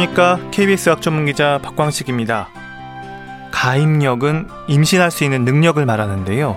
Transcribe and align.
안녕하십니까. 0.00 0.40
KBS 0.50 0.88
학 0.88 1.02
전문 1.02 1.26
기자 1.26 1.58
박광식입니다. 1.62 2.48
가입력은 3.50 4.48
임신할 4.68 5.10
수 5.10 5.24
있는 5.24 5.44
능력을 5.44 5.84
말하는데요. 5.84 6.56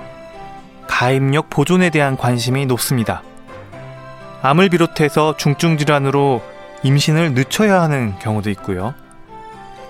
가입력 0.88 1.50
보존에 1.50 1.90
대한 1.90 2.16
관심이 2.16 2.66
높습니다. 2.66 3.22
암을 4.42 4.70
비롯해서 4.70 5.36
중증 5.36 5.78
질환으로 5.78 6.42
임신을 6.84 7.34
늦춰야 7.34 7.82
하는 7.82 8.18
경우도 8.20 8.50
있고요. 8.52 8.94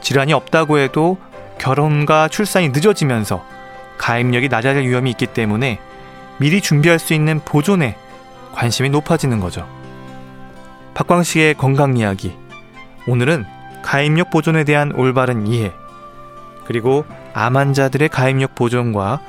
질환이 0.02 0.34
없다고 0.34 0.80
해도 0.80 1.18
결혼과 1.60 2.28
출산이 2.28 2.70
늦어지면서 2.70 3.46
가입력이 3.98 4.50
낮아질 4.50 4.84
위험이 4.84 5.12
있기 5.12 5.28
때문에 5.28 5.80
미리 6.38 6.62
준비할 6.62 6.98
수 6.98 7.14
있는 7.14 7.40
보존에 7.46 7.98
관심이 8.54 8.90
높아지는 8.90 9.40
거죠. 9.40 9.68
박광식의 10.96 11.56
건강 11.56 11.98
이야기. 11.98 12.43
오늘은 13.08 13.46
가임력 13.82 14.30
보존에 14.30 14.64
대한 14.64 14.94
올바른 14.94 15.48
이해, 15.48 15.74
그리고 16.66 17.06
암 17.34 17.58
환자들의 17.58 18.10
가임력 18.10 18.56
보존과 18.56 19.20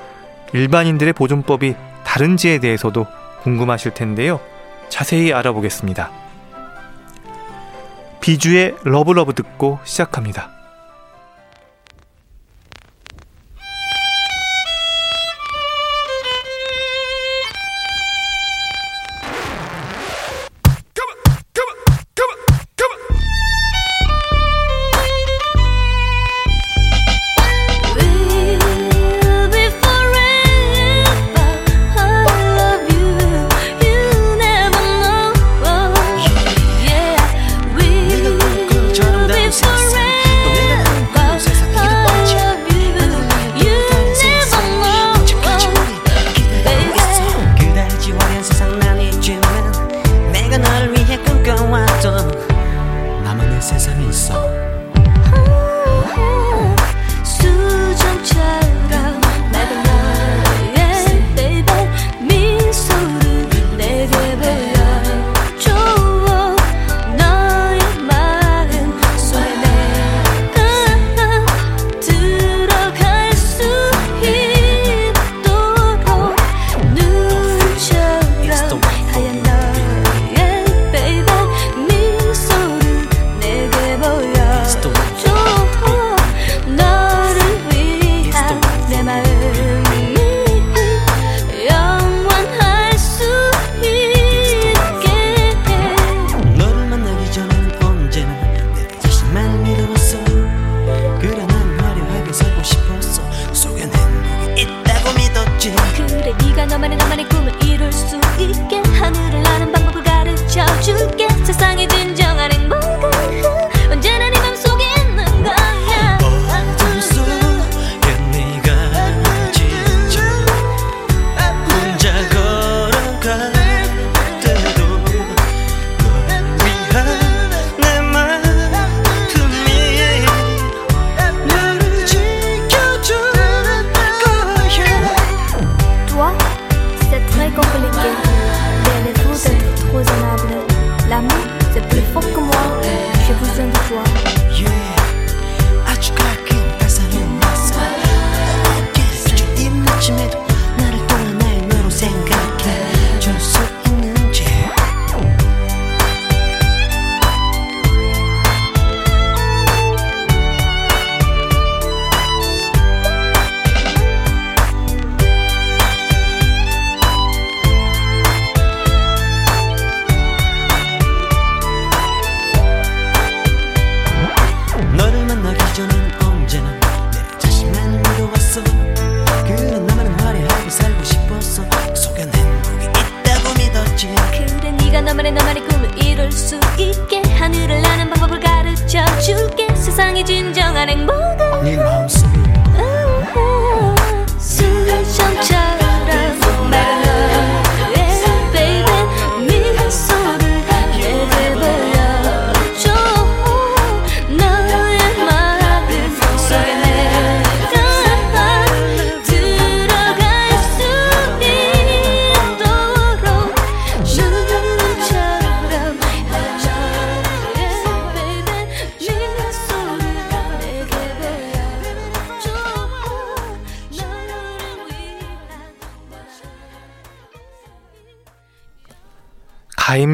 일반인들의 0.53 1.13
보존법이 1.15 1.75
다른지에 2.05 2.59
대해서도 2.59 3.07
궁금하실 3.43 3.95
텐데요. 3.95 4.41
자세히 4.89 5.33
알아보겠습니다. 5.33 6.11
비쥬의 8.21 8.77
Love 8.85 9.10
Love 9.10 9.35
듣고 9.35 9.81
시작합니다. 9.85 10.54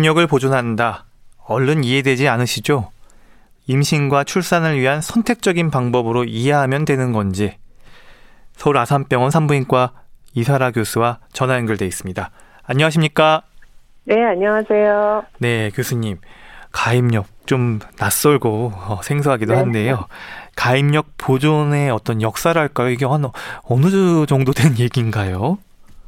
가입력을 0.01 0.27
보존한다. 0.29 1.05
얼른 1.47 1.85
이해되지 1.85 2.27
않으시죠? 2.27 2.91
임신과 3.67 4.25
출산을 4.25 4.81
위한 4.81 5.03
선택적인 5.03 5.71
방법으로 5.71 6.25
이해하면 6.25 6.87
되는 6.87 7.13
건지 7.13 7.59
서울 8.55 8.79
아산병원 8.79 9.31
산부인과 9.31 9.93
이사라 10.33 10.71
교수와 10.71 11.19
전화 11.35 11.57
연결돼 11.57 11.85
있습니다. 11.85 12.31
안녕하십니까? 12.65 13.43
네, 14.05 14.25
안녕하세요. 14.25 15.25
네, 15.39 15.71
교수님. 15.75 16.17
가입력 16.73 17.27
좀 17.45 17.81
낯설고 17.99 18.73
어, 18.75 19.01
생소하기도 19.03 19.53
네. 19.53 19.59
한데요. 19.59 20.07
가입력 20.57 21.09
보존의 21.19 21.91
어떤 21.91 22.23
역사랄까요? 22.23 22.89
이게 22.89 23.05
어느, 23.05 23.27
어느 23.65 24.25
정도 24.27 24.53
된 24.53 24.77
얘기인가요? 24.81 25.59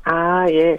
아, 0.04 0.46
예. 0.48 0.78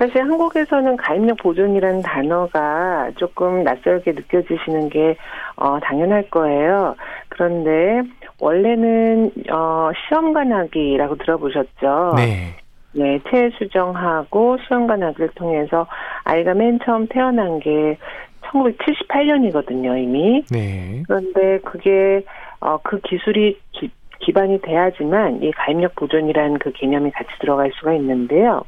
사실 0.00 0.22
한국에서는 0.22 0.96
가입력 0.96 1.36
보존이라는 1.36 2.00
단어가 2.00 3.10
조금 3.16 3.62
낯설게 3.64 4.12
느껴지시는 4.12 4.88
게 4.88 5.14
어, 5.56 5.78
당연할 5.78 6.30
거예요. 6.30 6.96
그런데 7.28 8.00
원래는 8.40 9.30
어, 9.52 9.90
시험관하기라고 10.08 11.16
들어보셨죠? 11.16 12.14
네. 12.16 12.56
네, 12.92 13.20
체해 13.28 13.50
수정하고 13.58 14.56
시험관하기를 14.66 15.32
통해서 15.34 15.86
아이가 16.24 16.54
맨 16.54 16.78
처음 16.82 17.06
태어난 17.06 17.60
게 17.60 17.98
1978년이거든요, 18.44 20.02
이미. 20.02 20.42
네. 20.50 21.02
그런데 21.06 21.58
그게 21.58 22.22
어, 22.60 22.78
그 22.82 23.00
기술이 23.00 23.60
기, 23.72 23.90
기반이 24.20 24.62
돼야지만 24.62 25.42
이 25.42 25.50
가입력 25.50 25.94
보존이라는 25.96 26.58
그 26.58 26.72
개념이 26.72 27.10
같이 27.10 27.28
들어갈 27.38 27.70
수가 27.74 27.92
있는데요. 27.92 28.64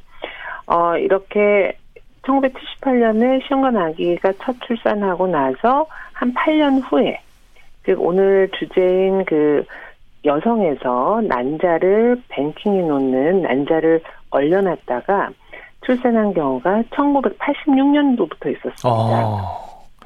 어, 0.67 0.97
이렇게 0.97 1.77
1978년에 2.23 3.43
시험관 3.47 3.77
아기가 3.77 4.33
첫 4.43 4.57
출산하고 4.67 5.27
나서 5.27 5.87
한 6.13 6.33
8년 6.35 6.83
후에, 6.85 7.21
즉 7.85 8.01
오늘 8.01 8.49
주제인 8.59 9.25
그 9.25 9.65
여성에서 10.25 11.21
난자를 11.27 12.23
뱅킹해 12.29 12.83
놓는 12.83 13.43
난자를 13.43 14.01
얼려놨다가 14.31 15.31
출산한 15.85 16.33
경우가 16.33 16.83
1986년도부터 16.91 18.53
있었습니다. 18.53 18.81
아. 18.85 19.59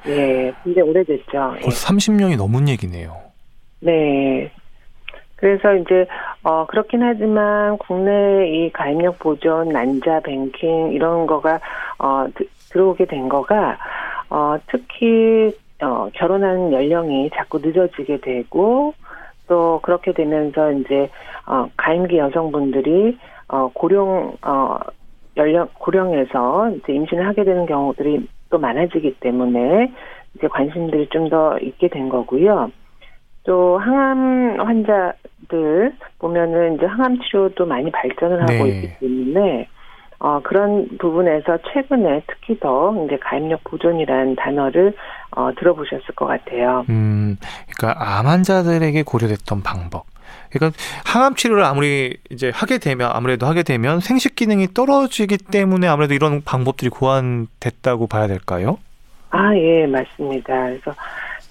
예, 0.06 0.52
근데 0.62 0.80
오래됐죠. 0.80 1.56
벌써 1.62 1.92
30년이 1.92 2.36
넘은 2.36 2.68
얘기네요. 2.68 3.16
네. 3.80 4.50
그래서 5.36 5.74
이제 5.74 6.06
어 6.42 6.66
그렇긴 6.66 7.02
하지만 7.02 7.76
국내 7.78 8.48
이 8.48 8.72
가입력 8.72 9.18
보존, 9.18 9.68
난자 9.68 10.20
뱅킹 10.20 10.92
이런 10.92 11.26
거가 11.26 11.60
어 11.98 12.26
드, 12.34 12.46
들어오게 12.70 13.04
된 13.06 13.28
거가 13.28 13.76
어 14.30 14.56
특히 14.70 15.54
어 15.82 16.08
결혼하는 16.14 16.72
연령이 16.72 17.30
자꾸 17.34 17.58
늦어지게 17.62 18.20
되고 18.20 18.94
또 19.46 19.80
그렇게 19.82 20.12
되면서 20.12 20.72
이제 20.72 21.10
어 21.46 21.68
가임기 21.76 22.16
여성분들이 22.18 23.18
어 23.48 23.70
고령 23.74 24.36
어 24.42 24.78
연령 25.36 25.68
고령에서 25.74 26.70
이제 26.70 26.94
임신을 26.94 27.26
하게 27.26 27.44
되는 27.44 27.66
경우들이 27.66 28.26
또 28.48 28.58
많아지기 28.58 29.16
때문에 29.20 29.92
이제 30.34 30.48
관심들이 30.48 31.08
좀 31.10 31.28
더 31.28 31.58
있게 31.58 31.88
된 31.88 32.08
거고요. 32.08 32.70
또 33.46 33.78
항암 33.78 34.60
환자들 34.60 35.94
보면은 36.18 36.74
이제 36.74 36.86
항암 36.86 37.20
치료도 37.20 37.64
많이 37.64 37.90
발전을 37.90 38.42
하고 38.42 38.66
네. 38.66 38.68
있기 38.70 38.98
때문에 38.98 39.68
어 40.18 40.40
그런 40.42 40.88
부분에서 40.98 41.58
최근에 41.72 42.22
특히 42.26 42.58
더 42.58 42.94
이제 43.06 43.18
가입력 43.18 43.62
보존이라는 43.64 44.36
단어를 44.36 44.94
어 45.30 45.50
들어보셨을 45.58 46.14
것 46.16 46.26
같아요. 46.26 46.84
음, 46.88 47.36
그러니까 47.76 48.18
암 48.18 48.26
환자들에게 48.26 49.02
고려됐던 49.02 49.62
방법. 49.62 50.04
그러니까 50.50 50.76
항암 51.04 51.34
치료를 51.34 51.62
아무리 51.64 52.16
이제 52.30 52.50
하게 52.52 52.78
되면 52.78 53.10
아무래도 53.12 53.46
하게 53.46 53.62
되면 53.62 54.00
생식 54.00 54.34
기능이 54.34 54.68
떨어지기 54.74 55.38
때문에 55.38 55.86
아무래도 55.86 56.14
이런 56.14 56.42
방법들이 56.42 56.88
고안됐다고 56.90 58.06
봐야 58.06 58.26
될까요? 58.26 58.78
아, 59.30 59.54
예, 59.54 59.86
맞습니다. 59.86 60.66
그래서 60.66 60.94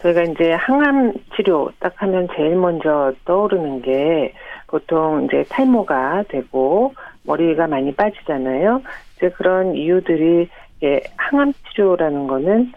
저희가 0.05 0.21
이제 0.23 0.51
항암 0.51 1.13
치료 1.35 1.71
딱 1.79 1.93
하면 1.97 2.27
제일 2.35 2.55
먼저 2.55 3.13
떠오르는 3.25 3.81
게 3.81 4.33
보통 4.67 5.25
이제 5.25 5.43
탈모가 5.49 6.25
되고 6.27 6.93
머리가 7.23 7.65
많이 7.65 7.93
빠지잖아요. 7.95 8.81
이제 9.17 9.29
그런 9.29 9.75
이유들이 9.75 10.47
예, 10.83 11.01
항암 11.17 11.53
치료라는 11.53 12.27
거는 12.27 12.71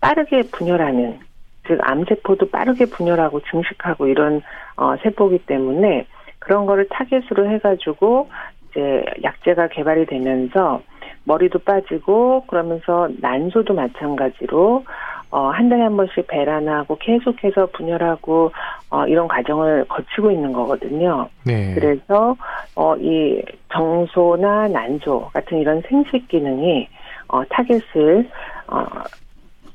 빠르게 0.00 0.42
분열하는 0.50 1.20
즉 1.68 1.78
암세포도 1.82 2.50
빠르게 2.50 2.86
분열하고 2.86 3.40
증식하고 3.42 4.08
이런 4.08 4.42
어 4.76 4.96
세포기 5.02 5.46
때문에 5.46 6.06
그런 6.40 6.66
거를 6.66 6.88
타겟으로 6.88 7.48
해가지고 7.50 8.28
이제 8.70 9.04
약제가 9.22 9.68
개발이 9.68 10.06
되면서 10.06 10.82
머리도 11.24 11.60
빠지고 11.60 12.44
그러면서 12.46 13.08
난소도 13.20 13.74
마찬가지로 13.74 14.84
어, 15.30 15.48
한 15.48 15.68
달에 15.68 15.82
한 15.82 15.96
번씩 15.96 16.26
배란하고 16.28 16.96
계속해서 16.98 17.66
분열하고 17.72 18.52
어, 18.90 19.06
이런 19.06 19.28
과정을 19.28 19.84
거치고 19.88 20.30
있는 20.30 20.52
거거든요. 20.52 21.28
네. 21.44 21.74
그래서 21.74 22.36
어, 22.74 22.96
이 22.96 23.42
정소나 23.72 24.68
난소 24.68 25.30
같은 25.32 25.58
이런 25.58 25.82
생식 25.88 26.28
기능이 26.28 26.88
어, 27.28 27.42
타겟을 27.50 28.28
어, 28.68 28.84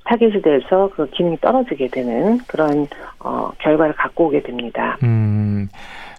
타겟이 0.05 0.41
돼서 0.41 0.89
그 0.95 1.09
기능이 1.09 1.37
떨어지게 1.41 1.89
되는 1.89 2.39
그런 2.47 2.87
어, 3.19 3.51
결과를 3.59 3.93
갖고 3.93 4.27
오게 4.27 4.41
됩니다. 4.43 4.97
음. 5.03 5.69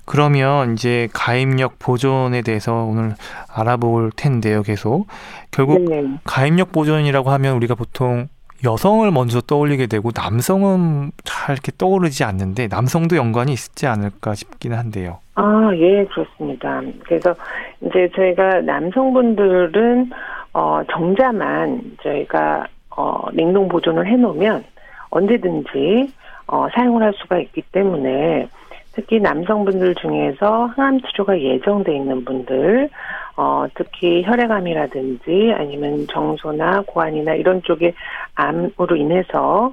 그러면 0.05 0.73
이제 0.73 1.09
가임력 1.13 1.79
보존에 1.79 2.43
대해서 2.43 2.85
오늘 2.85 3.15
알아볼 3.49 4.11
텐데요, 4.17 4.63
계속. 4.63 5.07
결국 5.51 5.81
네. 5.83 6.05
가입력 6.25 6.73
보존이라고 6.73 7.31
하면 7.31 7.57
우리가 7.57 7.75
보통 7.75 8.29
여성을 8.65 9.11
먼저 9.11 9.41
떠올리게 9.41 9.87
되고 9.87 10.11
남성은 10.15 11.13
잘 11.25 11.55
이렇게 11.55 11.73
떠오르지 11.77 12.25
않는데 12.25 12.69
남성도 12.69 13.17
연관이 13.17 13.53
있지 13.53 13.87
않을까 13.87 14.35
싶기는 14.35 14.77
한데요. 14.79 15.19
아, 15.35 15.71
예, 15.75 16.05
그렇습니다. 16.05 16.81
그래서 17.05 17.35
이제 17.81 18.09
저희가 18.15 18.61
남성분들은 18.61 20.11
어 20.55 20.83
정자만 20.91 21.97
저희가 22.03 22.67
어 22.97 23.25
냉동 23.33 23.69
보존을 23.69 24.07
해 24.07 24.17
놓으면 24.17 24.65
언제든지 25.11 26.13
어 26.47 26.69
사용을 26.75 27.03
할 27.03 27.15
수가 27.15 27.39
있기 27.39 27.63
때문에 27.73 28.49
특히 28.95 29.19
남성분들 29.21 29.95
중에서 29.97 30.67
항암 30.77 31.01
치료가 31.01 31.41
예정돼 31.41 31.97
있는 31.97 32.25
분들, 32.25 32.91
어, 33.37 33.67
특히 33.75 34.23
혈액암이라든지 34.25 35.55
아니면 35.57 36.07
정소나 36.09 36.83
고환이나 36.87 37.35
이런 37.35 37.63
쪽에 37.63 37.95
암으로 38.35 38.97
인해서 38.97 39.73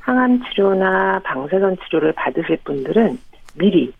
항암 0.00 0.42
치료나 0.44 1.20
방사선 1.24 1.76
치료를 1.84 2.12
받으실 2.12 2.58
분들은 2.64 3.18
미리 3.56 3.92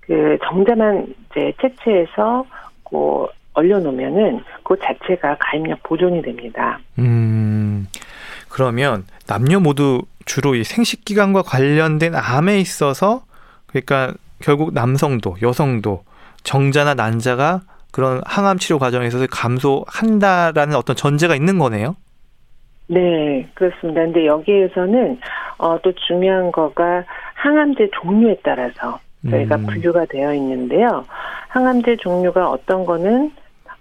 그 0.00 0.38
정자만 0.44 1.14
이제 1.30 1.52
채취해서 1.60 2.44
그 2.88 3.26
얼려놓으면은 3.52 4.42
그 4.62 4.76
자체가 4.78 5.36
가입력 5.38 5.82
보존이 5.82 6.22
됩니다. 6.22 6.78
음, 6.98 7.86
그러면 8.48 9.04
남녀 9.26 9.60
모두 9.60 10.02
주로 10.24 10.54
이 10.54 10.64
생식기관과 10.64 11.42
관련된 11.42 12.14
암에 12.14 12.58
있어서 12.58 13.22
그러니까 13.66 14.14
결국 14.40 14.74
남성도 14.74 15.36
여성도 15.42 16.04
정자나 16.42 16.94
난자가 16.94 17.62
그런 17.96 18.20
항암 18.26 18.58
치료 18.58 18.78
과정에 18.78 19.06
있어서 19.06 19.26
감소한다라는 19.30 20.76
어떤 20.76 20.94
전제가 20.94 21.34
있는 21.34 21.58
거네요. 21.58 21.96
네, 22.88 23.48
그렇습니다. 23.54 24.02
근데 24.02 24.26
여기에서는 24.26 25.18
어, 25.56 25.80
또 25.80 25.92
중요한 26.06 26.52
거가 26.52 27.04
항암제 27.34 27.88
종류에 27.94 28.36
따라서 28.44 28.98
저희가 29.30 29.56
음. 29.56 29.66
분류가 29.66 30.04
되어 30.10 30.34
있는데요. 30.34 31.06
항암제 31.48 31.96
종류가 31.96 32.50
어떤 32.50 32.84
거는 32.84 33.32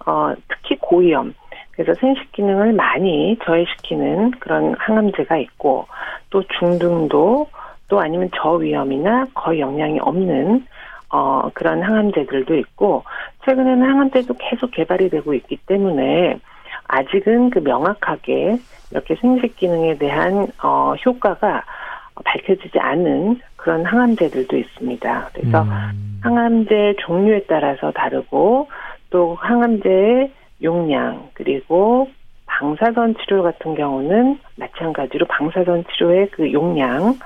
어, 0.05 0.33
특히 0.47 0.77
고위험, 0.79 1.33
그래서 1.71 1.93
생식 1.99 2.31
기능을 2.31 2.71
많이 2.71 3.37
저해시키는 3.43 4.31
그런 4.39 4.75
항암제가 4.79 5.35
있고 5.39 5.87
또 6.29 6.41
중등도 6.57 7.47
또 7.89 7.99
아니면 7.99 8.29
저위험이나 8.33 9.25
거의 9.33 9.59
영향이 9.59 9.99
없는 9.99 10.65
어, 11.09 11.49
그런 11.53 11.81
항암제들도 11.81 12.55
있고, 12.55 13.03
최근에는 13.45 13.89
항암제도 13.89 14.33
계속 14.39 14.71
개발이 14.71 15.09
되고 15.09 15.33
있기 15.33 15.57
때문에, 15.67 16.39
아직은 16.87 17.49
그 17.49 17.59
명확하게 17.59 18.57
이렇게 18.91 19.15
생식 19.15 19.55
기능에 19.55 19.97
대한, 19.97 20.47
어, 20.63 20.93
효과가 21.05 21.63
밝혀지지 22.23 22.79
않은 22.79 23.41
그런 23.55 23.85
항암제들도 23.85 24.55
있습니다. 24.55 25.29
그래서 25.33 25.63
음. 25.63 26.19
항암제 26.21 26.95
종류에 26.99 27.45
따라서 27.47 27.91
다르고, 27.91 28.69
또 29.09 29.35
항암제의 29.39 30.31
용량, 30.63 31.29
그리고 31.33 32.09
방사선 32.45 33.15
치료 33.15 33.43
같은 33.43 33.75
경우는 33.75 34.39
마찬가지로 34.57 35.25
방사선 35.25 35.83
치료의 35.91 36.29
그 36.31 36.51
용량, 36.53 37.17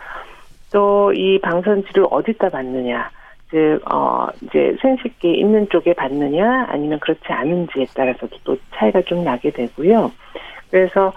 또 0.71 1.11
이 1.13 1.39
방사선 1.41 1.83
치료를 1.85 2.07
어디다 2.11 2.49
받느냐, 2.49 3.09
즉, 3.51 3.81
어, 3.91 4.27
이제 4.41 4.75
생식기 4.81 5.33
있는 5.33 5.67
쪽에 5.69 5.93
받느냐 5.93 6.67
아니면 6.69 6.99
그렇지 6.99 7.21
않은지에 7.27 7.85
따라서도 7.95 8.37
또 8.43 8.57
차이가 8.75 9.01
좀 9.01 9.23
나게 9.23 9.49
되고요. 9.51 10.11
그래서, 10.69 11.11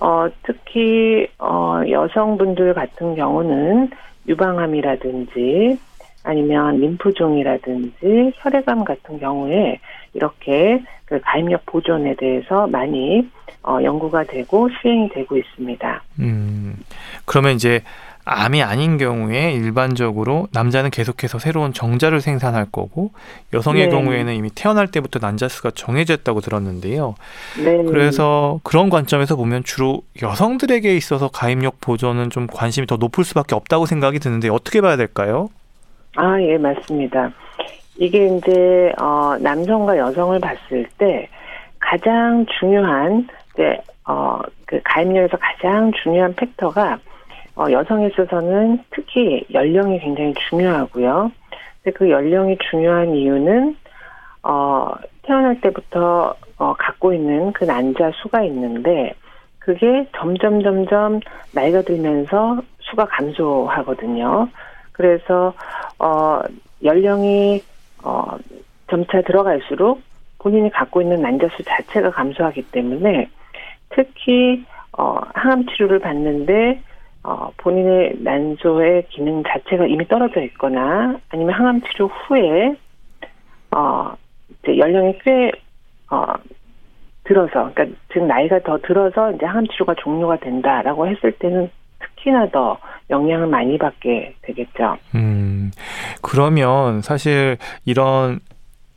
어, 0.00 0.28
특히, 0.42 1.28
어, 1.38 1.80
여성분들 1.88 2.74
같은 2.74 3.14
경우는 3.14 3.90
유방암이라든지 4.28 5.78
아니면 6.24 6.78
림프종이라든지 6.78 8.32
혈액암 8.36 8.84
같은 8.84 9.18
경우에 9.18 9.80
이렇게 10.12 10.82
그 11.06 11.20
가입력 11.22 11.64
보존에 11.64 12.14
대해서 12.16 12.66
많이 12.66 13.26
어, 13.62 13.78
연구가 13.82 14.24
되고 14.24 14.68
시행이 14.68 15.08
되고 15.10 15.36
있습니다. 15.36 16.02
음, 16.20 16.76
그러면 17.24 17.54
이제 17.54 17.82
암이 18.30 18.62
아닌 18.62 18.98
경우에 18.98 19.52
일반적으로 19.52 20.48
남자는 20.52 20.90
계속해서 20.90 21.38
새로운 21.38 21.72
정자를 21.72 22.20
생산할 22.20 22.66
거고 22.70 23.10
여성의 23.54 23.86
네. 23.86 23.90
경우에는 23.90 24.34
이미 24.34 24.50
태어날 24.50 24.86
때부터 24.86 25.18
난자 25.18 25.48
수가 25.48 25.70
정해졌다고 25.70 26.40
들었는데요. 26.40 27.14
네. 27.64 27.82
그래서 27.84 28.60
그런 28.62 28.90
관점에서 28.90 29.34
보면 29.36 29.64
주로 29.64 30.02
여성들에게 30.20 30.94
있어서 30.96 31.28
가입력 31.28 31.80
보존은 31.80 32.30
좀 32.30 32.46
관심이 32.46 32.86
더 32.86 32.96
높을 32.96 33.24
수밖에 33.24 33.54
없다고 33.54 33.86
생각이 33.86 34.18
드는데 34.18 34.48
어떻게 34.50 34.80
봐야 34.80 34.96
될까요? 34.96 35.48
아, 36.16 36.40
예, 36.40 36.58
맞습니다. 36.58 37.32
이게 37.96 38.26
이제 38.26 38.92
어 39.00 39.36
남성과 39.40 39.98
여성을 39.98 40.38
봤을 40.38 40.86
때 40.98 41.28
가장 41.80 42.46
중요한 42.58 43.26
네, 43.56 43.80
어그 44.04 44.80
가입력에서 44.84 45.36
가장 45.36 45.90
중요한 46.02 46.34
팩터가 46.34 46.98
어, 47.58 47.68
여성에 47.72 48.06
있어서는 48.06 48.78
특히 48.90 49.44
연령이 49.52 49.98
굉장히 49.98 50.32
중요하고요. 50.48 51.32
근데 51.82 51.98
그 51.98 52.08
연령이 52.08 52.56
중요한 52.70 53.16
이유는 53.16 53.76
어, 54.44 54.92
태어날 55.22 55.60
때부터 55.60 56.36
어, 56.56 56.74
갖고 56.78 57.12
있는 57.12 57.52
그 57.52 57.64
난자 57.64 58.12
수가 58.22 58.44
있는데 58.44 59.12
그게 59.58 60.06
점점 60.16 60.62
점점 60.62 61.18
나이가 61.52 61.82
들면서 61.82 62.62
수가 62.78 63.06
감소하거든요. 63.06 64.48
그래서 64.92 65.52
어, 65.98 66.40
연령이 66.84 67.60
어, 68.04 68.38
점차 68.88 69.20
들어갈수록 69.22 70.00
본인이 70.38 70.70
갖고 70.70 71.02
있는 71.02 71.20
난자 71.20 71.48
수 71.56 71.64
자체가 71.64 72.10
감소하기 72.10 72.70
때문에 72.70 73.28
특히 73.88 74.64
어, 74.96 75.20
항암 75.34 75.66
치료를 75.66 75.98
받는데 75.98 76.82
어, 77.22 77.50
본인의 77.58 78.18
난소의 78.20 79.08
기능 79.10 79.42
자체가 79.42 79.86
이미 79.86 80.06
떨어져 80.08 80.42
있거나 80.42 81.18
아니면 81.28 81.54
항암 81.54 81.82
치료 81.82 82.06
후에 82.06 82.76
어, 83.70 84.14
이제 84.62 84.78
연령이 84.78 85.18
꽤 85.24 85.50
어, 86.10 86.32
들어서 87.24 87.70
그러니까 87.74 87.86
지금 88.12 88.28
나이가 88.28 88.60
더 88.60 88.78
들어서 88.78 89.32
이제 89.32 89.44
항암 89.44 89.66
치료가 89.68 89.94
종료가 89.94 90.38
된다라고 90.38 91.06
했을 91.06 91.32
때는 91.32 91.70
특히나 91.98 92.48
더 92.50 92.78
영향을 93.10 93.46
많이 93.46 93.76
받게 93.76 94.36
되겠죠. 94.42 94.96
음, 95.14 95.70
그러면 96.22 97.02
사실 97.02 97.56
이런 97.84 98.40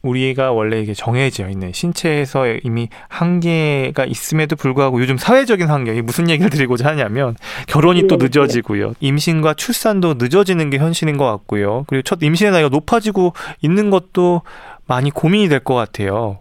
우리가 0.02 0.52
원래 0.52 0.80
이게 0.80 0.94
정해져 0.94 1.48
있는 1.48 1.72
신체에서 1.72 2.48
이미 2.64 2.90
한계가 3.10 4.06
있음에도 4.06 4.56
불구하고 4.56 5.00
요즘 5.00 5.18
사회적인 5.18 5.68
환경이 5.68 6.02
무슨 6.02 6.30
얘기를 6.30 6.50
드리고자 6.50 6.90
하냐면 6.90 7.36
결혼이 7.68 8.02
네, 8.02 8.08
또 8.08 8.16
늦어지고요. 8.18 8.94
임신과 9.00 9.54
출산도 9.54 10.16
늦어지는 10.18 10.70
게 10.70 10.78
현실인 10.78 11.18
것 11.18 11.26
같고요. 11.26 11.86
그리고 11.88 12.02
첫 12.02 12.20
임신의 12.24 12.52
나이가 12.52 12.70
높아지고 12.70 13.34
있는 13.62 13.90
것도 13.90 14.42
많이 14.88 15.12
고민이 15.12 15.48
될 15.50 15.60
것 15.60 15.76
같아요. 15.76 16.40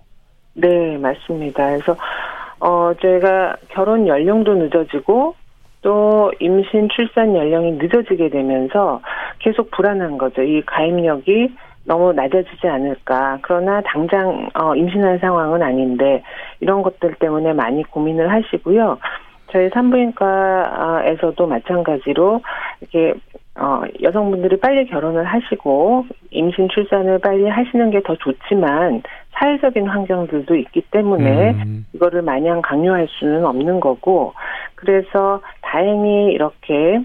네, 0.55 0.97
맞습니다. 0.99 1.67
그래서 1.69 1.97
어 2.59 2.93
저희가 3.01 3.57
결혼 3.69 4.07
연령도 4.07 4.55
늦어지고 4.55 5.35
또 5.83 6.33
임신 6.41 6.89
출산 6.95 7.35
연령이 7.35 7.73
늦어지게 7.73 8.31
되면서 8.31 9.01
계속 9.39 9.71
불안한 9.71 10.19
거죠. 10.19 10.43
이 10.43 10.63
가입력이 10.67 11.55
너무 11.85 12.13
낮아지지 12.13 12.69
않을까. 12.69 13.39
그러나 13.43 13.81
당장 13.83 14.49
어, 14.55 14.75
임신한 14.75 15.19
상황은 15.19 15.63
아닌데 15.63 16.23
이런 16.61 16.83
것들 16.83 17.15
때문에 17.15 17.53
많이 17.53 17.83
고민을 17.83 18.31
하시고요. 18.31 18.99
저희 19.53 19.69
산부인과에서도 19.71 21.47
마찬가지로 21.47 22.41
이렇게 22.81 23.15
어, 23.59 23.83
여성분들이 24.01 24.61
빨리 24.61 24.87
결혼을 24.87 25.25
하시고 25.25 26.07
임신 26.31 26.69
출산을 26.69 27.19
빨리 27.19 27.49
하시는 27.49 27.91
게 27.91 28.01
더 28.05 28.15
좋지만 28.17 29.03
사회적인 29.33 29.87
환경들도 29.87 30.55
있기 30.57 30.83
때문에 30.91 31.51
음. 31.51 31.87
이거를 31.95 32.23
마냥 32.23 32.63
강요할 32.63 33.09
수는 33.09 33.45
없는 33.45 33.81
거고 33.81 34.35
그래서 34.77 35.41
다행히 35.63 36.33
이렇게 36.33 37.01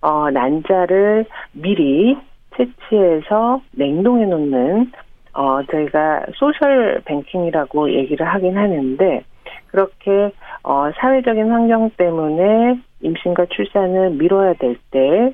어, 0.00 0.30
난자를 0.30 1.24
미리 1.52 2.16
채취해서 2.56 3.60
냉동해 3.72 4.26
놓는 4.26 4.92
어 5.34 5.60
저희가 5.70 6.26
소셜 6.36 7.02
뱅킹이라고 7.04 7.92
얘기를 7.92 8.26
하긴 8.26 8.56
하는데 8.56 9.24
그렇게 9.66 10.30
어 10.62 10.90
사회적인 11.00 11.50
환경 11.50 11.90
때문에 11.96 12.78
임신과 13.02 13.46
출산을 13.50 14.10
미뤄야 14.10 14.54
될 14.54 14.76
때 14.90 15.32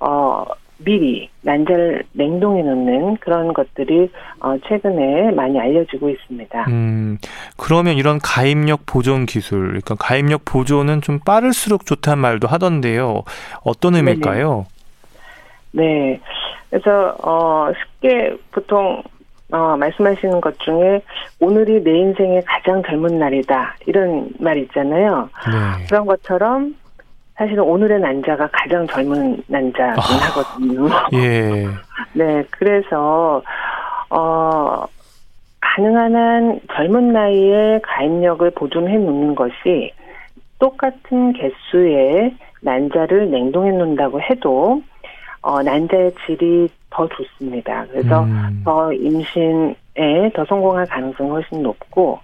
어 0.00 0.44
미리 0.84 1.28
난자를 1.42 2.02
냉동해 2.12 2.62
놓는 2.62 3.18
그런 3.18 3.52
것들이 3.54 4.10
어, 4.40 4.56
최근에 4.66 5.30
많이 5.30 5.60
알려지고 5.60 6.10
있습니다. 6.10 6.64
음, 6.68 7.18
그러면 7.56 7.94
이런 7.96 8.18
가입력 8.20 8.84
보존 8.84 9.24
기술, 9.26 9.68
그러니까 9.68 9.94
가입력 9.94 10.44
보존은 10.44 11.00
좀 11.00 11.20
빠를수록 11.20 11.86
좋다는 11.86 12.18
말도 12.20 12.48
하던데요. 12.48 13.22
어떤 13.62 13.94
의미일까요? 13.94 14.66
네네. 15.70 15.88
네. 16.10 16.20
그래서 16.72 17.14
어 17.22 17.70
쉽게 17.70 18.34
보통 18.50 19.02
어 19.52 19.76
말씀하시는 19.76 20.40
것 20.40 20.58
중에 20.60 21.02
오늘이 21.38 21.84
내 21.84 21.98
인생의 21.98 22.42
가장 22.46 22.82
젊은 22.82 23.18
날이다 23.18 23.76
이런 23.84 24.30
말 24.40 24.56
있잖아요. 24.56 25.28
네. 25.44 25.84
그런 25.86 26.06
것처럼 26.06 26.74
사실은 27.34 27.62
오늘의 27.62 28.00
난자가 28.00 28.48
가장 28.50 28.86
젊은 28.86 29.42
난자긴 29.48 30.00
아, 30.00 30.16
하거든요. 30.30 30.88
예. 31.12 31.66
네, 32.14 32.42
그래서 32.50 33.42
어 34.08 34.86
가능한 35.60 36.16
한 36.16 36.60
젊은 36.74 37.12
나이에 37.12 37.80
가입력을 37.82 38.50
보존해 38.52 38.96
놓는 38.96 39.34
것이 39.34 39.92
똑같은 40.58 41.34
개수의 41.34 42.34
난자를 42.62 43.30
냉동해 43.30 43.72
놓는다고 43.72 44.22
해도 44.22 44.82
어, 45.42 45.62
난자의 45.62 46.12
질이 46.24 46.68
더 46.90 47.08
좋습니다. 47.08 47.86
그래서 47.90 48.22
음. 48.22 48.62
더 48.64 48.92
임신에 48.92 50.32
더 50.34 50.44
성공할 50.44 50.86
가능성이 50.86 51.30
훨씬 51.30 51.62
높고, 51.62 52.20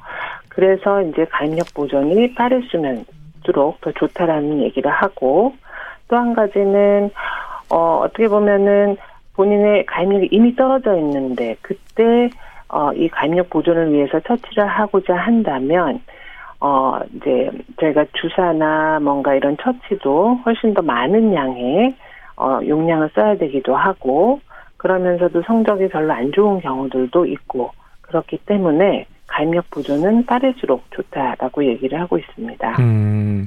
그래서 0.48 1.02
이제 1.02 1.24
가입력 1.30 1.66
보존이 1.74 2.34
빠를수면수록 2.34 3.80
더 3.80 3.92
좋다라는 3.92 4.62
얘기를 4.62 4.90
하고, 4.90 5.54
또 6.08 6.16
한 6.16 6.32
가지는, 6.34 7.10
어, 7.70 8.00
어떻게 8.04 8.28
보면은 8.28 8.96
본인의 9.34 9.86
가입력이 9.86 10.28
이미 10.32 10.54
떨어져 10.56 10.96
있는데, 10.96 11.56
그때, 11.60 12.30
어, 12.68 12.92
이 12.92 13.08
가입력 13.08 13.50
보존을 13.50 13.92
위해서 13.92 14.18
처치를 14.20 14.66
하고자 14.66 15.14
한다면, 15.14 16.00
어, 16.60 16.98
이제 17.14 17.50
저희가 17.80 18.06
주사나 18.14 18.98
뭔가 19.00 19.34
이런 19.34 19.56
처치도 19.58 20.40
훨씬 20.44 20.74
더 20.74 20.82
많은 20.82 21.34
양의 21.34 21.94
어, 22.38 22.60
용량을 22.66 23.10
써야 23.14 23.36
되기도 23.36 23.74
하고 23.74 24.40
그러면서도 24.76 25.42
성적이 25.42 25.88
별로 25.88 26.12
안 26.12 26.30
좋은 26.32 26.60
경우들도 26.60 27.26
있고 27.26 27.72
그렇기 28.02 28.38
때문에 28.46 29.06
가입력 29.26 29.68
보존은 29.70 30.24
빠를수록 30.24 30.84
좋다라고 30.90 31.64
얘기를 31.66 32.00
하고 32.00 32.16
있습니다. 32.16 32.76
음, 32.78 33.46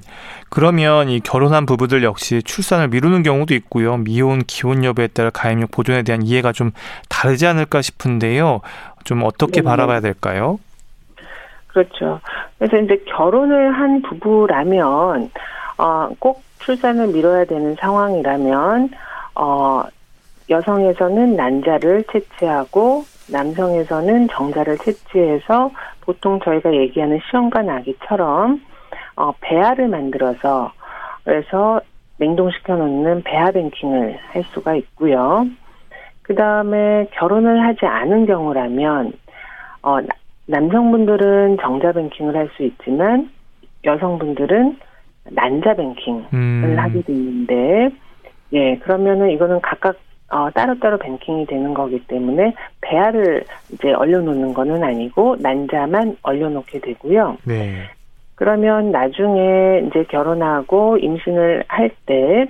그러면 0.49 1.09
이 1.09 1.19
결혼한 1.19 1.65
부부들 1.65 2.03
역시 2.03 2.43
출산을 2.43 2.89
미루는 2.89 3.23
경우도 3.23 3.55
있고요. 3.55 3.97
미혼, 3.97 4.39
기혼 4.39 4.83
여부에 4.83 5.07
따라 5.07 5.31
가입력 5.31 5.71
보존에 5.71 6.03
대한 6.03 6.21
이해가 6.21 6.51
좀 6.51 6.71
다르지 7.09 7.47
않을까 7.47 7.81
싶은데요. 7.81 8.61
좀 9.05 9.23
어떻게 9.23 9.61
네. 9.61 9.65
바라봐야 9.65 10.01
될까요? 10.01 10.59
그렇죠. 11.67 12.19
그래서 12.59 12.77
이제 12.77 13.03
결혼을 13.07 13.71
한 13.71 14.01
부부라면 14.03 15.31
어, 15.77 16.09
꼭 16.19 16.43
출산을 16.61 17.07
미뤄야 17.07 17.45
되는 17.45 17.75
상황이라면 17.75 18.89
어 19.35 19.83
여성에서는 20.49 21.35
난자를 21.35 22.03
채취하고 22.11 23.03
남성에서는 23.31 24.27
정자를 24.29 24.77
채취해서 24.77 25.71
보통 26.01 26.39
저희가 26.41 26.73
얘기하는 26.73 27.19
시험관 27.29 27.69
아기처럼 27.69 28.61
어 29.15 29.31
배아를 29.41 29.87
만들어서 29.87 30.71
그래서 31.23 31.81
냉동시켜 32.17 32.75
놓는 32.75 33.23
배아 33.23 33.51
뱅킹을 33.51 34.19
할 34.31 34.43
수가 34.53 34.75
있고요. 34.75 35.47
그 36.21 36.35
다음에 36.35 37.07
결혼을 37.13 37.65
하지 37.65 37.85
않은 37.85 38.25
경우라면 38.25 39.13
어 39.83 39.99
남성분들은 40.47 41.57
정자 41.61 41.91
뱅킹을 41.93 42.35
할 42.35 42.49
수 42.55 42.63
있지만 42.63 43.29
여성분들은 43.85 44.77
난자 45.29 45.75
뱅킹을 45.75 46.25
음. 46.33 46.75
하게 46.77 47.01
되는데 47.01 47.89
예 48.53 48.75
그러면은 48.77 49.29
이거는 49.31 49.61
각각 49.61 49.95
어, 50.29 50.49
따로따로 50.51 50.97
뱅킹이 50.97 51.45
되는 51.45 51.73
거기 51.73 51.99
때문에 52.07 52.53
배아를 52.81 53.43
이제 53.71 53.91
얼려놓는 53.91 54.53
거는 54.53 54.81
아니고 54.81 55.35
난자만 55.39 56.17
얼려놓게 56.21 56.79
되고요. 56.79 57.37
네. 57.45 57.83
그러면 58.35 58.91
나중에 58.91 59.83
이제 59.87 60.03
결혼하고 60.05 60.97
임신을 60.97 61.65
할 61.67 61.91
때 62.05 62.47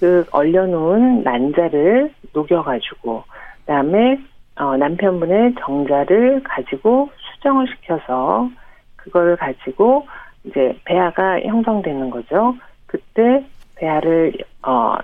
그 0.00 0.24
얼려놓은 0.32 1.22
난자를 1.22 2.12
녹여가지고 2.32 3.24
그다음에 3.60 4.18
어, 4.56 4.76
남편분의 4.76 5.54
정자를 5.60 6.42
가지고 6.42 7.10
수정을 7.16 7.66
시켜서 7.68 8.50
그걸 8.96 9.36
가지고 9.36 10.06
이제 10.44 10.78
배아가 10.84 11.40
형성되는 11.40 12.10
거죠. 12.10 12.54
그때 12.86 13.44
배아를 13.76 14.32
어, 14.62 14.96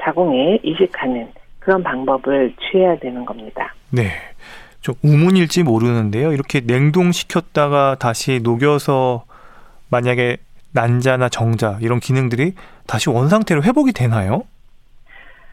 자궁에 0.00 0.60
이식하는 0.62 1.28
그런 1.58 1.82
방법을 1.82 2.54
취해야 2.60 2.96
되는 2.98 3.24
겁니다. 3.24 3.74
네. 3.90 4.10
좀 4.80 4.94
우문일지 5.02 5.62
모르는데요. 5.62 6.32
이렇게 6.32 6.60
냉동시켰다가 6.60 7.96
다시 7.98 8.40
녹여서 8.42 9.24
만약에 9.90 10.36
난자나 10.74 11.28
정자 11.30 11.78
이런 11.80 12.00
기능들이 12.00 12.52
다시 12.86 13.08
원상태로 13.08 13.62
회복이 13.62 13.92
되나요? 13.92 14.42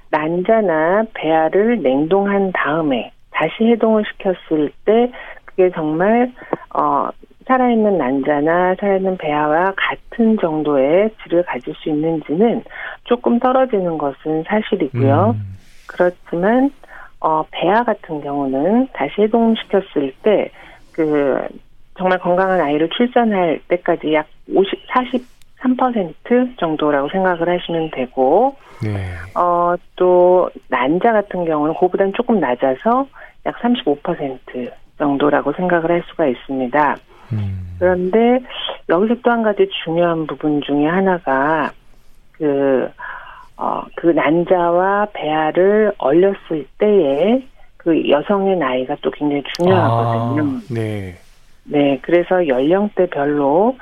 난자나 0.10 1.04
배아를 1.14 1.82
냉동한 1.82 2.52
다음에 2.52 3.14
다시 3.30 3.64
해동을 3.64 4.04
시켰을 4.12 4.72
때 4.84 5.12
그게 5.46 5.72
정말 5.74 6.34
어 6.74 7.10
살아있는 7.52 7.98
난자나 7.98 8.76
살아있는 8.80 9.18
배아와 9.18 9.74
같은 9.76 10.38
정도의 10.40 11.10
질을 11.24 11.44
가질 11.44 11.74
수 11.76 11.90
있는지는 11.90 12.64
조금 13.04 13.40
떨어지는 13.40 13.98
것은 13.98 14.44
사실이고요. 14.48 15.36
음. 15.38 15.58
그렇지만 15.88 16.72
어 17.20 17.44
배아 17.52 17.84
같은 17.84 18.22
경우는 18.22 18.88
다시 18.94 19.22
해동시켰을 19.22 20.14
때 20.24 20.52
그 20.92 21.48
정말 21.98 22.20
건강한 22.20 22.60
아이를 22.62 22.90
출산할 22.90 23.62
때까지 23.68 24.14
약 24.14 24.28
50, 24.54 24.88
43% 25.60 26.58
정도라고 26.58 27.10
생각을 27.10 27.50
하시면 27.50 27.92
되고, 27.92 28.56
네. 28.84 28.96
어, 29.36 29.76
또, 29.96 30.50
난자 30.70 31.12
같은 31.12 31.46
경우는 31.46 31.76
그보다는 31.76 32.14
조금 32.14 32.40
낮아서 32.40 33.08
약 33.46 33.56
35% 33.60 34.72
정도라고 34.98 35.54
생각을 35.54 35.92
할 35.92 36.04
수가 36.10 36.28
있습니다. 36.28 36.98
음. 37.34 37.76
그런데 37.80 38.40
여기서 38.90 39.16
또 39.24 39.32
한 39.32 39.44
가지 39.44 39.68
중요한 39.84 40.28
부분 40.28 40.62
중에 40.62 40.86
하나가 40.86 41.72
그, 42.34 42.90
어, 43.58 43.82
그 43.96 44.08
난자와 44.08 45.08
배아를 45.14 45.94
얼렸을 45.98 46.66
때에 46.78 47.44
그 47.78 48.10
여성의 48.10 48.58
나이가 48.58 48.96
또 49.02 49.10
굉장히 49.12 49.44
중요하거든요. 49.58 50.44
아, 50.44 50.62
네. 50.70 51.16
네, 51.64 52.00
그래서 52.02 52.48
연령대별로 52.48 53.78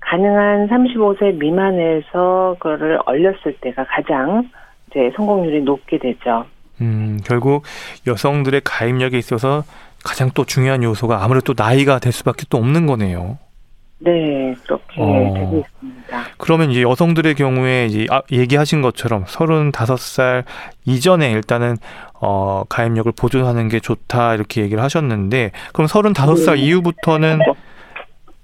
가능한 0.00 0.68
35세 0.68 1.34
미만에서 1.38 2.56
그거를 2.58 2.98
얼렸을 3.06 3.56
때가 3.60 3.84
가장 3.84 4.48
이제 4.90 5.10
성공률이 5.16 5.62
높게 5.62 5.98
되죠. 5.98 6.44
음, 6.80 7.18
결국 7.24 7.62
여성들의 8.06 8.62
가입력에 8.64 9.16
있어서 9.16 9.62
가장 10.04 10.30
또 10.34 10.44
중요한 10.44 10.82
요소가 10.82 11.24
아무래도 11.24 11.54
나이가 11.56 11.98
될 11.98 12.12
수밖에 12.12 12.44
또 12.48 12.58
없는 12.58 12.86
거네요. 12.86 13.38
네, 14.04 14.54
그렇게 14.64 14.84
어. 14.98 15.32
되고 15.34 15.64
있습니다. 15.64 16.24
그러면 16.36 16.70
이제 16.72 16.82
여성들의 16.82 17.36
경우에 17.36 17.86
이제 17.86 18.06
아, 18.10 18.22
얘기하신 18.32 18.82
것처럼 18.82 19.24
35살 19.24 20.44
이전에 20.84 21.30
일단은 21.30 21.76
어, 22.20 22.64
가입력을 22.68 23.10
보존하는 23.12 23.68
게 23.68 23.78
좋다 23.78 24.34
이렇게 24.34 24.62
얘기를 24.62 24.82
하셨는데 24.82 25.52
그럼 25.72 25.86
35살 25.86 26.56
네. 26.56 26.62
이후부터는 26.62 27.38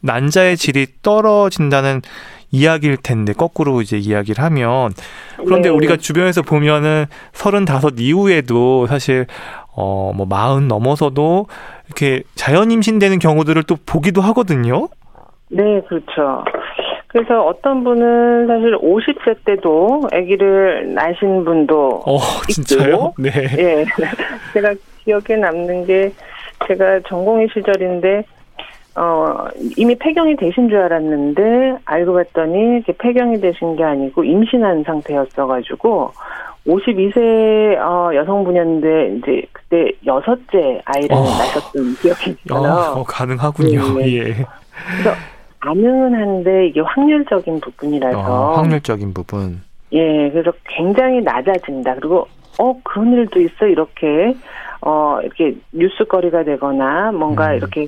난자의 0.00 0.56
질이 0.56 0.86
떨어진다는 1.02 2.02
이야기일 2.50 2.96
텐데 2.96 3.32
거꾸로 3.32 3.82
이제 3.82 3.98
이야기를 3.98 4.42
하면 4.44 4.92
그런데 5.36 5.68
네. 5.68 5.74
우리가 5.74 5.96
주변에서 5.96 6.42
보면은 6.42 7.06
서른다섯 7.32 7.94
이후에도 7.98 8.86
사실 8.86 9.26
어 9.78 10.12
뭐 10.14 10.26
마흔 10.26 10.66
넘어서도 10.68 11.46
이렇게 11.86 12.22
자연 12.34 12.70
임신되는 12.70 13.18
경우들을 13.18 13.62
또 13.64 13.76
보기도 13.86 14.20
하거든요. 14.22 14.88
네, 15.50 15.80
그렇죠. 15.88 16.44
그래서 17.06 17.42
어떤 17.46 17.84
분은 17.84 18.46
사실 18.48 18.76
50세 18.76 19.44
때도 19.44 20.08
아기를 20.12 20.94
낳으신 20.94 21.44
분도 21.44 22.02
어, 22.04 22.18
진짜요? 22.48 23.14
네. 23.18 23.30
예. 23.58 23.84
제가 24.52 24.74
기억에 25.04 25.40
남는 25.40 25.86
게 25.86 26.12
제가 26.66 27.00
전공의 27.08 27.48
시절인데 27.54 28.24
어, 28.96 29.46
이미 29.76 29.94
폐경이 29.94 30.34
되신 30.34 30.68
줄 30.68 30.78
알았는데, 30.78 31.42
알고 31.84 32.14
봤더니, 32.14 32.82
폐경이 32.98 33.40
되신 33.40 33.76
게 33.76 33.84
아니고, 33.84 34.24
임신한 34.24 34.82
상태였어 34.82 35.46
가지고, 35.46 36.10
52세, 36.68 37.78
어, 37.78 38.14
여성분이었는데, 38.14 39.16
이제, 39.16 39.42
그때 39.52 39.90
여섯째 40.04 40.80
아이를 40.84 41.16
어. 41.16 41.22
낳으셨던 41.22 41.94
기억이 41.94 42.36
있어요. 42.44 42.70
어, 42.70 43.04
가능하군요, 43.04 43.98
네. 43.98 44.12
예. 44.12 44.22
그래서, 44.24 45.16
가능은 45.60 46.14
한데, 46.14 46.68
이게 46.68 46.80
확률적인 46.80 47.60
부분이라서. 47.60 48.18
어, 48.18 48.52
확률적인 48.56 49.14
부분. 49.14 49.62
예, 49.92 50.30
그래서 50.30 50.52
굉장히 50.64 51.22
낮아진다. 51.22 51.94
그리고, 51.94 52.28
어, 52.58 52.78
그런 52.84 53.14
일도 53.14 53.40
있어, 53.40 53.66
이렇게, 53.66 54.34
어, 54.82 55.20
이렇게 55.22 55.56
뉴스거리가 55.72 56.44
되거나, 56.44 57.12
뭔가 57.12 57.52
음. 57.52 57.56
이렇게, 57.56 57.86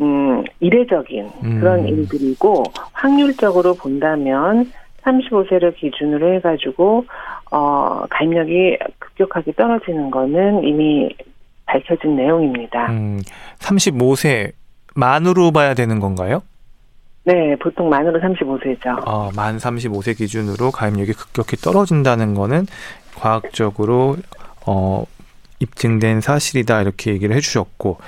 음, 0.00 0.44
이례적인 0.60 1.30
음. 1.44 1.60
그런 1.60 1.86
일들이고 1.86 2.64
확률적으로 2.92 3.74
본다면 3.74 4.70
35세를 5.04 5.74
기준으로 5.76 6.34
해가지고 6.34 7.04
어, 7.50 8.04
가입력이 8.10 8.78
급격하게 8.98 9.52
떨어지는 9.52 10.10
거는 10.10 10.64
이미 10.64 11.08
밝혀진 11.66 12.16
내용입니다. 12.16 12.86
음, 12.90 13.20
35세 13.58 14.52
만으로 14.94 15.50
봐야 15.52 15.74
되는 15.74 16.00
건가요? 16.00 16.42
네, 17.24 17.54
보통 17.56 17.88
만으로 17.88 18.20
35세죠. 18.20 19.06
어, 19.06 19.30
만 19.34 19.56
35세 19.58 20.16
기준으로 20.16 20.70
가입력이 20.72 21.12
급격히 21.12 21.56
떨어진다는 21.56 22.34
거는 22.34 22.66
과학적으로 23.16 24.16
어, 24.66 25.04
입증된 25.60 26.20
사실이다 26.20 26.82
이렇게 26.82 27.12
얘기를 27.12 27.36
해주셨고 27.36 27.98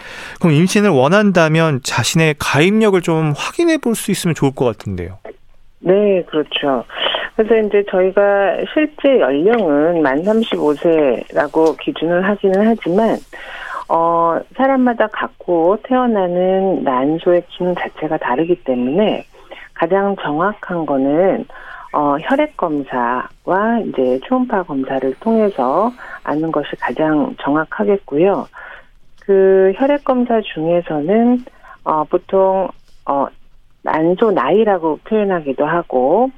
그럼 0.41 0.55
임신을 0.57 0.91
원한다면 0.91 1.81
자신의 1.85 2.35
가입력을 2.41 3.01
좀 3.03 3.33
확인해 3.37 3.79
볼 3.79 3.95
수 3.95 4.11
있으면 4.11 4.35
좋을 4.35 4.53
것 4.53 4.65
같은데요. 4.65 5.19
네, 5.85 6.23
그렇죠. 6.23 6.85
그래서 7.37 7.67
이제 7.67 7.85
저희가 7.91 8.57
실제 8.73 9.21
연령은 9.21 10.01
만 10.03 10.23
35세라고 10.23 11.79
기준을 11.79 12.27
하기는 12.27 12.67
하지만 12.67 13.19
어, 13.91 14.41
사람마다 14.57 15.09
갖고 15.09 15.77
태어나는 15.83 16.85
난소의 16.85 17.43
기능 17.51 17.75
자체가 17.75 18.17
다르기 18.17 18.65
때문에 18.65 19.27
가장 19.75 20.17
정확한 20.23 20.87
거는 20.87 21.45
어, 21.93 22.17
혈액 22.19 22.57
검사와 22.57 23.81
이제 23.87 24.19
초음파 24.25 24.63
검사를 24.63 25.15
통해서 25.21 25.93
아는 26.23 26.51
것이 26.51 26.75
가장 26.81 27.37
정확하겠고요. 27.43 28.49
그 29.27 29.73
혈액 29.77 30.05
검사 30.05 30.41
중에서는 30.41 31.45
어, 31.85 32.05
보통 32.05 32.69
어, 33.07 33.27
난소 33.85 34.33
나이라고 34.33 35.01
표현하기도 35.05 35.65
하고 35.65 36.31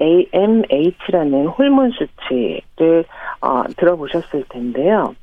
AMH라는 0.00 1.46
호르몬 1.46 1.90
수치를 1.90 3.04
어, 3.40 3.64
들어보셨을 3.76 4.44
텐데요. 4.48 5.14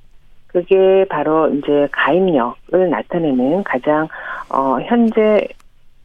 그게 0.47 1.05
바로 1.10 1.53
이제 1.53 1.88
가입력을 1.91 2.89
나타내는 2.89 3.63
가장 3.63 4.08
어, 4.49 4.79
현재 4.82 5.47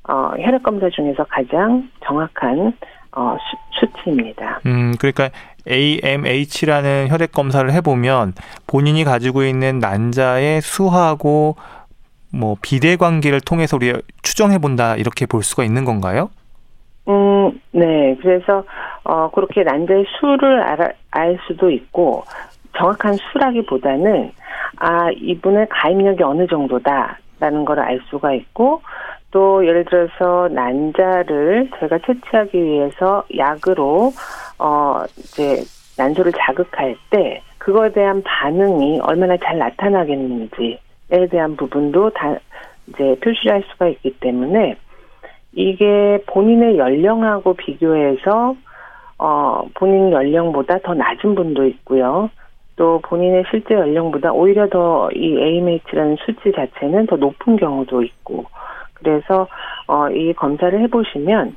어, 0.07 0.33
혈액 0.39 0.63
검사 0.63 0.91
중에서 0.91 1.25
가장 1.25 1.89
정확한 2.05 2.75
어, 3.13 3.37
수, 3.39 3.87
수치입니다. 3.87 4.61
음, 4.67 4.93
그러니까 4.99 5.31
AMH라는 5.69 7.09
혈액 7.09 7.33
검사를 7.33 7.73
해보면 7.73 8.35
본인이 8.67 9.05
가지고 9.05 9.45
있는 9.45 9.79
난자의 9.79 10.61
수하고 10.61 11.57
뭐 12.35 12.57
비대 12.61 12.97
관계를 12.97 13.41
통해서 13.41 13.77
우리 13.77 13.93
추정해 14.23 14.59
본다 14.59 14.97
이렇게 14.97 15.27
볼 15.27 15.43
수가 15.43 15.65
있는 15.65 15.85
건가요? 15.85 16.31
음, 17.09 17.61
네. 17.73 18.17
그래서 18.21 18.65
어 19.05 19.31
그렇게 19.31 19.63
난자의 19.63 20.05
수를 20.19 20.63
알아, 20.63 20.89
알 21.11 21.39
수도 21.47 21.71
있고 21.71 22.25
정확한 22.77 23.15
수라기보다는 23.15 24.33
아 24.79 25.11
이분의 25.13 25.69
가입력이 25.71 26.23
어느 26.23 26.47
정도다라는 26.47 27.65
걸 27.67 27.79
알 27.79 28.01
수가 28.11 28.33
있고 28.33 28.83
또 29.31 29.67
예를 29.67 29.85
들어서 29.85 30.49
난자를 30.51 31.71
저희가 31.79 31.99
채취하기 32.07 32.63
위해서 32.63 33.25
약으로 33.37 34.13
어 34.59 35.03
이제 35.19 35.63
난소를 35.99 36.33
자극할 36.39 36.97
때 37.11 37.43
그거에 37.59 37.93
대한 37.93 38.23
반응이 38.25 39.01
얼마나 39.01 39.37
잘 39.37 39.59
나타나겠는지에 39.59 40.79
대한 41.31 41.57
부분도 41.57 42.11
다 42.11 42.37
이제 42.89 43.17
표시할 43.23 43.63
수가 43.71 43.89
있기 43.89 44.19
때문에 44.21 44.77
이게 45.53 46.19
본인의 46.27 46.79
연령하고 46.79 47.55
비교해서 47.55 48.57
어 49.19 49.65
본인 49.75 50.11
연령보다 50.13 50.79
더 50.79 50.95
낮은 50.95 51.35
분도 51.35 51.67
있고요. 51.67 52.31
또 52.77 53.01
본인의 53.05 53.45
실제 53.51 53.75
연령보다 53.75 54.33
오히려 54.33 54.69
더 54.69 55.09
이 55.15 55.39
AMH라는 55.39 56.17
수치 56.27 56.51
자체는 56.53 57.07
더 57.07 57.17
높은 57.17 57.57
경우도 57.57 58.03
있고 58.03 58.47
그래서 58.95 59.47
어 59.87 60.09
이 60.09 60.33
검사를 60.35 60.79
해보시면 60.81 61.57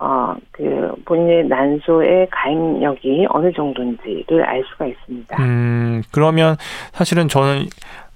어, 0.00 0.36
그, 0.52 0.94
본인의 1.06 1.48
난소의 1.48 2.28
가입력이 2.30 3.26
어느 3.30 3.52
정도인지를 3.52 4.44
알 4.44 4.62
수가 4.70 4.86
있습니다. 4.86 5.42
음, 5.42 6.02
그러면 6.12 6.54
사실은 6.92 7.26
저는 7.26 7.64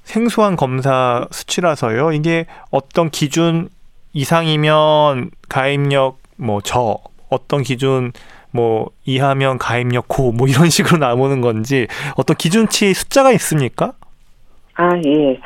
생소한 0.03 0.57
검사 0.57 1.27
수치라서요. 1.31 2.13
이게 2.13 2.47
어떤 2.71 3.11
기준 3.11 3.69
이상이면 4.13 5.31
가입력 5.49 6.19
뭐 6.37 6.61
저, 6.61 6.99
어떤 7.31 7.63
기준 7.63 8.13
뭐 8.51 8.91
이하면 9.05 9.59
가입력 9.59 10.09
고, 10.09 10.33
뭐 10.33 10.47
이런 10.47 10.69
식으로 10.71 10.99
나오는 10.99 11.41
건지 11.41 11.87
어떤 12.17 12.37
기준치 12.37 12.93
숫자가 12.95 13.33
있습니까? 13.33 13.93
아, 14.75 14.97
예. 15.05 15.41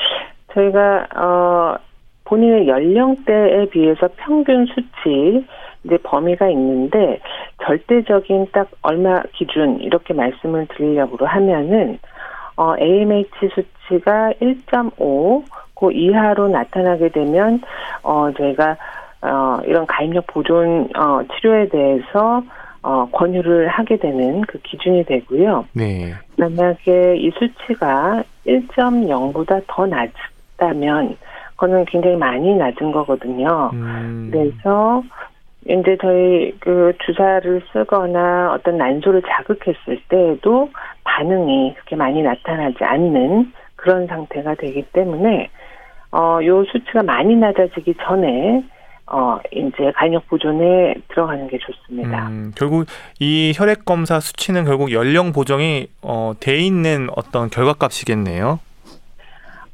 저희가, 0.52 1.06
어, 1.16 1.76
본인의 2.24 2.66
연령대에 2.66 3.68
비해서 3.70 4.08
평균 4.16 4.66
수치, 4.66 5.46
이제 5.84 5.96
범위가 6.02 6.48
있는데 6.50 7.20
절대적인 7.64 8.48
딱 8.52 8.68
얼마 8.82 9.22
기준 9.34 9.80
이렇게 9.80 10.14
말씀을 10.14 10.66
드리려고 10.76 11.24
하면은 11.24 11.98
어 12.56 12.74
AMH 12.78 13.30
수치가 13.54 14.32
1.5 14.40 15.44
그 15.78 15.92
이하로 15.92 16.48
나타나게 16.48 17.10
되면 17.10 17.60
어 18.02 18.30
저희가 18.32 18.76
어 19.22 19.58
이런 19.66 19.86
가입력 19.86 20.26
보존 20.28 20.88
어 20.96 21.20
치료에 21.34 21.68
대해서 21.68 22.42
어 22.82 23.08
권유를 23.12 23.68
하게 23.68 23.96
되는 23.96 24.40
그 24.42 24.58
기준이 24.62 25.04
되고요. 25.04 25.66
네. 25.72 26.14
만약에 26.36 27.16
이 27.18 27.30
수치가 27.32 28.22
1.0보다 28.46 29.62
더 29.66 29.86
낮다면 29.86 31.16
그거는 31.56 31.84
굉장히 31.86 32.16
많이 32.16 32.54
낮은 32.54 32.92
거거든요. 32.92 33.70
음. 33.72 34.28
그래서 34.30 35.02
이제 35.68 35.96
저희 36.00 36.52
그 36.60 36.92
주사를 37.04 37.62
쓰거나 37.72 38.52
어떤 38.52 38.78
난소를 38.78 39.22
자극했을 39.22 40.00
때에도 40.08 40.70
반응이 41.04 41.74
그렇게 41.74 41.96
많이 41.96 42.22
나타나지 42.22 42.84
않는 42.84 43.52
그런 43.74 44.06
상태가 44.06 44.54
되기 44.54 44.82
때문에 44.92 45.50
어, 46.12 46.38
요 46.44 46.64
수치가 46.64 47.02
많이 47.02 47.34
낮아지기 47.34 47.94
전에 48.02 48.64
어, 49.08 49.38
이제 49.52 49.92
간역 49.94 50.26
보존에 50.28 50.94
들어가는 51.08 51.48
게 51.48 51.58
좋습니다. 51.58 52.28
음, 52.28 52.52
결국 52.56 52.86
이 53.20 53.52
혈액 53.54 53.84
검사 53.84 54.20
수치는 54.20 54.64
결국 54.64 54.92
연령 54.92 55.32
보정이 55.32 55.88
어, 56.02 56.32
돼 56.40 56.58
있는 56.58 57.08
어떤 57.16 57.48
결과값이겠네요. 57.50 58.60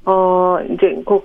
어, 0.04 0.58
이제 0.70 1.02
그 1.06 1.20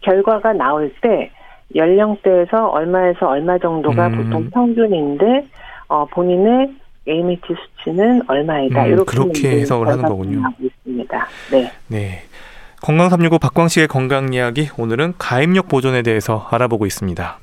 결과가 0.00 0.52
나올 0.52 0.92
때 1.00 1.30
연령대에서 1.74 2.68
얼마에서 2.68 3.28
얼마 3.28 3.58
정도가 3.58 4.08
음. 4.08 4.16
보통 4.24 4.50
평균인데 4.50 5.46
어, 5.88 6.06
본인의 6.06 6.72
AMH 7.08 7.40
수치는 7.46 8.22
얼마이다. 8.28 8.84
음, 8.84 8.92
이렇게 8.92 9.04
그렇게 9.04 9.60
해석을 9.60 9.88
하는 9.88 10.04
거군요. 10.04 10.42
있습니다. 10.60 11.26
네. 11.52 11.72
네. 11.88 12.22
건강 12.82 13.08
365 13.08 13.38
박광식의 13.38 13.88
건강 13.88 14.32
이야기 14.32 14.68
오늘은 14.76 15.14
가입력 15.18 15.68
보존에 15.68 16.02
대해서 16.02 16.46
알아보고 16.50 16.86
있습니다. 16.86 17.38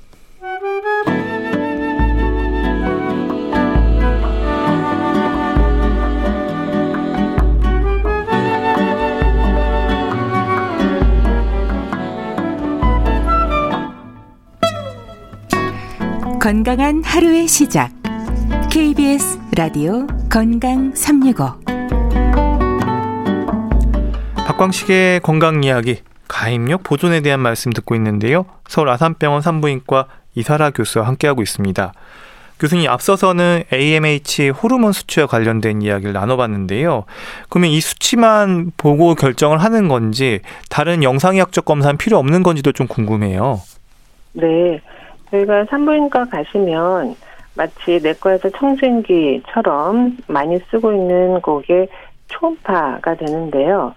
건강한 16.44 17.02
하루의 17.06 17.48
시작. 17.48 17.90
KBS 18.70 19.40
라디오 19.56 20.06
건강 20.30 20.94
365. 20.94 21.46
박광식의 24.46 25.22
건강 25.22 25.64
이야기 25.64 26.00
가입력 26.28 26.84
보존에 26.84 27.22
대한 27.22 27.40
말씀 27.40 27.72
듣고 27.72 27.96
있는데요. 27.96 28.46
서울 28.68 28.90
아산병원 28.90 29.42
산부인과 29.42 30.08
이사라 30.36 30.72
교수와 30.72 31.08
함께하고 31.08 31.42
있습니다. 31.42 31.94
교수님 32.60 32.90
앞서서는 32.90 33.64
AMH 33.72 34.50
호르몬 34.50 34.92
수치와 34.92 35.28
관련된 35.28 35.82
이야기를 35.82 36.12
나눠봤는데요. 36.12 37.06
그러면 37.48 37.70
이 37.70 37.80
수치만 37.80 38.74
보고 38.76 39.16
결정을 39.16 39.60
하는 39.60 39.88
건지 39.88 40.42
다른 40.70 41.04
영상의학적 41.04 41.64
검사는 41.64 41.96
필요 41.96 42.18
없는 42.18 42.44
건지도 42.44 42.74
좀 42.74 42.88
궁금해요. 42.88 43.62
네. 44.34 44.82
저희가 45.34 45.66
산부인과 45.66 46.26
가시면 46.26 47.16
마치 47.56 48.00
내과에서 48.02 48.50
청진기처럼 48.52 50.18
많이 50.28 50.60
쓰고 50.70 50.94
있는 50.94 51.42
곡의 51.42 51.88
초음파가 52.28 53.16
되는데요. 53.16 53.94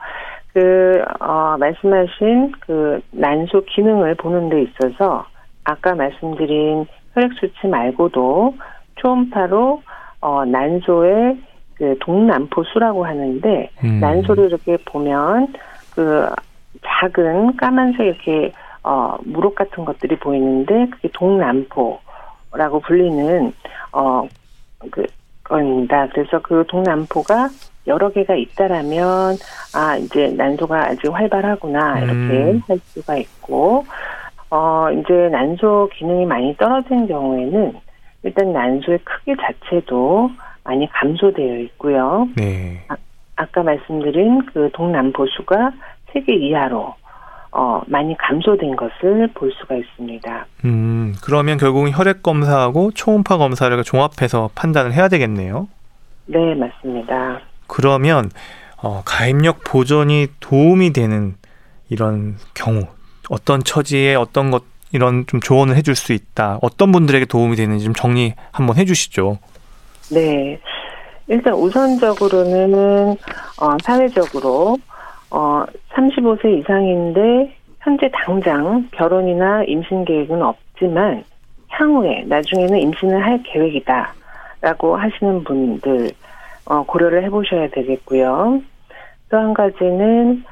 그, 0.53 1.03
어, 1.21 1.57
말씀하신 1.59 2.53
그 2.61 3.01
난소 3.11 3.65
기능을 3.67 4.15
보는 4.15 4.49
데 4.49 4.63
있어서 4.63 5.27
아까 5.65 5.95
말씀드린 5.95 6.87
혈액 7.13 7.33
수치 7.39 7.67
말고도 7.67 8.55
초음파로 8.97 9.83
어, 10.21 10.45
난소의 10.47 11.39
그 11.75 11.97
동남포수라고 12.01 13.05
하는데 13.05 13.71
음. 13.85 14.01
난소를 14.01 14.47
이렇게 14.47 14.79
보면 14.87 15.53
그 15.95 16.27
작은 16.83 17.57
까만색 17.57 18.01
이렇게 18.01 18.53
어, 18.87 19.17
무릎 19.25 19.57
같은 19.57 19.85
것들이 19.85 20.17
보이는데 20.21 20.87
그게 20.91 21.09
동남포라고 21.13 22.81
불리는 22.87 23.53
어, 23.93 24.29
그 24.93 25.05
겁니다. 25.43 26.07
그래서 26.13 26.41
그 26.41 26.65
동남포가 26.69 27.49
여러 27.87 28.11
개가 28.11 28.35
있다라면 28.35 29.37
아 29.75 29.97
이제 29.97 30.29
난소가 30.37 30.89
아주 30.89 31.11
활발하구나 31.13 32.01
이렇게 32.01 32.53
음. 32.53 32.63
할 32.67 32.79
수가 32.79 33.17
있고 33.17 33.85
어 34.51 34.89
이제 34.93 35.29
난소 35.31 35.91
기능이 35.95 36.27
많이 36.27 36.57
떨어진 36.57 37.07
경우에는 37.07 37.75
일단 38.25 38.53
난소의 38.53 38.99
크기 39.05 39.35
자체도 39.37 40.31
많이 40.65 40.89
감소되어 40.91 41.59
있고요. 41.59 42.29
네. 42.37 42.85
아, 42.89 42.97
아까 43.37 43.63
말씀드린 43.63 44.45
그 44.47 44.71
동남포수가 44.73 45.73
세 46.13 46.21
개 46.21 46.35
이하로 46.35 46.95
어, 47.59 47.81
많이 47.87 48.15
감소된 48.19 48.77
것을 48.77 49.29
볼 49.35 49.51
수가 49.59 49.77
있습니다. 49.77 50.47
음, 50.67 51.15
그러면 51.23 51.57
결국은 51.57 51.91
혈액 51.91 52.23
검사하고 52.23 52.91
초음파 52.93 53.39
검사를 53.39 53.83
종합해서 53.83 54.51
판단을 54.55 54.93
해야 54.93 55.09
되겠네요. 55.09 55.67
네, 56.27 56.55
맞습니다. 56.55 57.41
그러면 57.67 58.31
어, 58.83 59.01
가입력 59.07 59.65
보존이 59.65 60.27
도움이 60.41 60.93
되는 60.93 61.37
이런 61.89 62.37
경우 62.53 62.83
어떤 63.31 63.65
처지에 63.65 64.17
어떤 64.17 64.51
것 64.51 64.65
이런 64.93 65.25
좀 65.27 65.41
조언을 65.41 65.77
해줄 65.77 65.95
수 65.95 66.13
있다. 66.13 66.59
어떤 66.61 66.93
분들에게 66.93 67.25
도움이 67.25 67.57
되는지 67.57 67.87
좀 67.87 67.95
정리 67.95 68.35
한번 68.53 68.77
해주시죠. 68.77 69.39
네, 70.13 70.61
일단 71.27 71.55
우선적으로는 71.55 73.17
어, 73.61 73.77
사회적으로 73.83 74.77
어, 75.31 75.65
35세 75.91 76.59
이상인데 76.61 77.57
현재 77.81 78.11
당장 78.13 78.89
결혼이나 78.93 79.65
임신 79.65 80.05
계획은 80.05 80.43
없지만 80.43 81.25
향후에 81.69 82.25
나중에는 82.27 82.79
임신을 82.79 83.25
할 83.25 83.43
계획이다라고 83.43 84.97
하시는 84.97 85.45
분들 85.45 86.11
어, 86.67 86.83
고려를 86.85 87.23
해보셔야 87.25 87.69
되겠고요. 87.71 88.61
또 89.29 89.37
한 89.37 89.55
가지는 89.55 90.45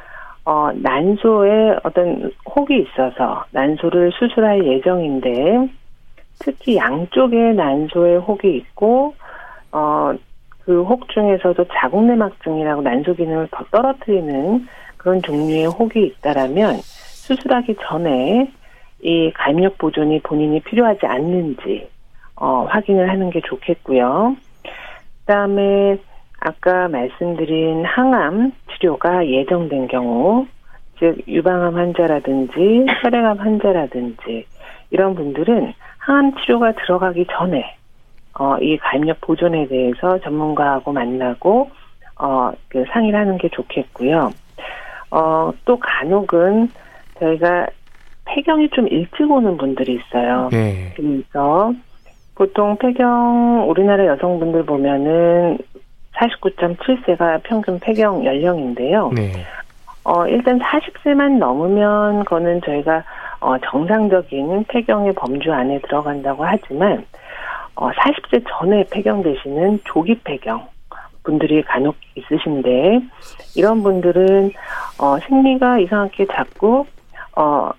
어, 0.45 0.71
난소에 0.75 1.79
어떤 1.85 2.31
혹이 2.55 2.83
있어서 2.83 3.45
난소를 3.53 4.13
수술할 4.13 4.67
예정인데 4.67 5.69
특히 6.41 6.77
양쪽에 6.77 7.53
난소에 7.53 8.17
혹이 8.17 8.57
있고 8.57 9.15
어, 9.73 10.13
그 10.65 10.83
혹 10.85 11.09
중에서도 11.09 11.65
자궁내막증이라고 11.73 12.83
난소 12.83 13.15
기능을 13.15 13.49
더 13.51 13.65
떨어뜨리는 13.71 14.67
그런 14.97 15.23
종류의 15.23 15.67
혹이 15.67 16.07
있다라면 16.07 16.77
수술하기 16.77 17.77
전에 17.83 18.51
이 19.03 19.31
가입력 19.35 19.77
보존이 19.79 20.21
본인이 20.21 20.61
필요하지 20.61 21.07
않는지 21.07 21.89
어, 22.37 22.67
확인을 22.69 23.11
하는 23.11 23.31
게 23.31 23.41
좋겠고요. 23.43 24.37
그다음에 25.21 25.99
아까 26.41 26.89
말씀드린 26.89 27.85
항암 27.85 28.53
치료가 28.73 29.27
예정된 29.27 29.89
경우, 29.89 30.47
즉 30.99 31.19
유방암 31.29 31.77
환자라든지 31.77 32.87
혈액암 33.03 33.39
환자라든지 33.39 34.47
이런 34.91 35.15
분들은 35.15 35.75
항암 35.99 36.35
치료가 36.37 36.73
들어가기 36.73 37.27
전에 37.31 37.77
어, 38.39 38.57
이 38.59 38.77
가입력 38.79 39.21
보존에 39.21 39.67
대해서 39.69 40.19
전문가하고 40.21 40.93
만나고 40.93 41.71
어, 42.17 42.53
그 42.69 42.85
상의를 42.93 43.19
하는 43.19 43.39
게 43.39 43.49
좋겠고요. 43.49 44.33
어, 45.11 45.53
또 45.65 45.79
간혹은 45.79 46.71
저희가 47.21 47.69
폐경이 48.25 48.71
좀 48.71 48.89
일찍 48.89 49.31
오는 49.31 49.57
분들이 49.57 49.95
있어요. 49.95 50.49
네. 50.51 50.93
그래서 50.97 51.73
보통 52.35 52.77
폐경 52.79 53.69
우리나라 53.69 54.07
여성분들 54.07 54.65
보면은 54.65 55.59
49.7세가 56.15 57.43
평균 57.45 57.79
폐경 57.79 58.25
연령인데요. 58.25 59.13
네. 59.15 59.33
어, 60.05 60.27
일단 60.27 60.59
40세만 60.59 61.39
넘으면 61.39 62.25
그거는 62.25 62.61
저희가 62.63 63.05
어, 63.41 63.57
정상적인 63.59 64.65
폐경의 64.69 65.13
범주 65.15 65.53
안에 65.53 65.81
들어간다고 65.81 66.45
하지만 66.45 67.05
어, 67.77 67.91
40세 67.91 68.45
전에 68.49 68.85
폐경되시는 68.91 69.81
조기 69.85 70.19
폐경 70.25 70.67
분들이 71.23 71.63
간혹 71.63 71.97
있으신데 72.15 73.01
이런 73.57 73.83
분들은 73.83 74.53
어, 75.01 75.19
생리가 75.19 75.79
이상하게 75.79 76.27
자꾸 76.27 76.87
어, 77.37 77.71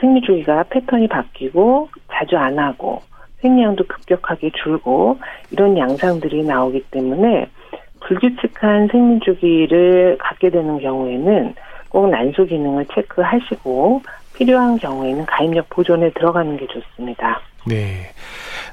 생리 0.00 0.20
주기가 0.20 0.64
패턴이 0.64 1.08
바뀌고 1.08 1.88
자주 2.12 2.36
안 2.36 2.58
하고 2.58 3.02
생리량도 3.40 3.86
급격하게 3.86 4.50
줄고 4.62 5.18
이런 5.50 5.76
양상들이 5.76 6.44
나오기 6.44 6.84
때문에 6.90 7.48
불규칙한 8.00 8.88
생리 8.88 9.20
주기를 9.20 10.18
갖게 10.18 10.50
되는 10.50 10.78
경우에는 10.78 11.54
꼭 11.88 12.10
난소 12.10 12.44
기능을 12.46 12.86
체크하시고 12.94 14.02
필요한 14.36 14.76
경우에는 14.76 15.26
가입력 15.26 15.68
보존에 15.70 16.10
들어가는 16.10 16.56
게 16.56 16.66
좋습니다. 16.68 17.40
네. 17.68 18.12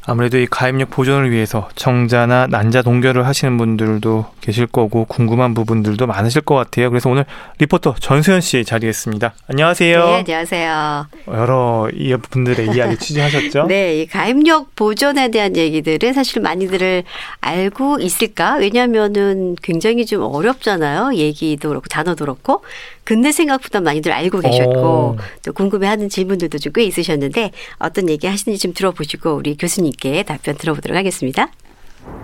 아무래도 0.07 0.37
이 0.37 0.45
가입력 0.45 0.91
보존을 0.91 1.31
위해서 1.31 1.67
정자나 1.75 2.45
난자 2.47 2.83
동결을 2.83 3.25
하시는 3.25 3.57
분들도 3.57 4.25
계실 4.39 4.67
거고 4.67 5.05
궁금한 5.05 5.55
부분들도 5.55 6.05
많으실 6.05 6.41
것 6.41 6.53
같아요. 6.53 6.91
그래서 6.91 7.09
오늘 7.09 7.25
리포터 7.57 7.95
전수현 7.99 8.41
씨 8.41 8.63
자리했습니다. 8.63 9.33
안녕하세요. 9.49 10.05
네, 10.05 10.15
안녕하세요. 10.17 11.07
여러 11.29 11.89
분들의 12.29 12.75
이야기 12.75 12.97
취재하셨죠? 12.97 13.65
네, 13.67 14.01
이 14.01 14.05
가입력 14.05 14.75
보존에 14.75 15.31
대한 15.31 15.57
얘기들은 15.57 16.13
사실 16.13 16.39
많이들 16.39 17.03
알고 17.41 17.97
있을까? 17.99 18.57
왜냐하면은 18.57 19.55
굉장히 19.63 20.05
좀 20.05 20.21
어렵잖아요. 20.21 21.15
얘기도 21.15 21.69
그렇고 21.69 21.87
단어도 21.87 22.25
그렇고. 22.25 22.61
근데 23.03 23.31
생각보다 23.31 23.81
많이들 23.81 24.11
알고 24.11 24.39
계셨고 24.39 24.79
오. 24.79 25.17
또 25.43 25.53
궁금해하는 25.53 26.09
질문들도 26.09 26.57
좀 26.59 26.75
꽤 26.75 26.83
있으셨는데 26.83 27.51
어떤 27.77 28.09
얘기 28.09 28.27
하시는지 28.27 28.61
좀 28.61 28.73
들어 28.73 28.84
보시고 28.91 29.35
우리 29.35 29.57
교수님께 29.57 30.23
답변 30.23 30.55
들어보도록 30.55 30.97
하겠습니다. 30.97 31.49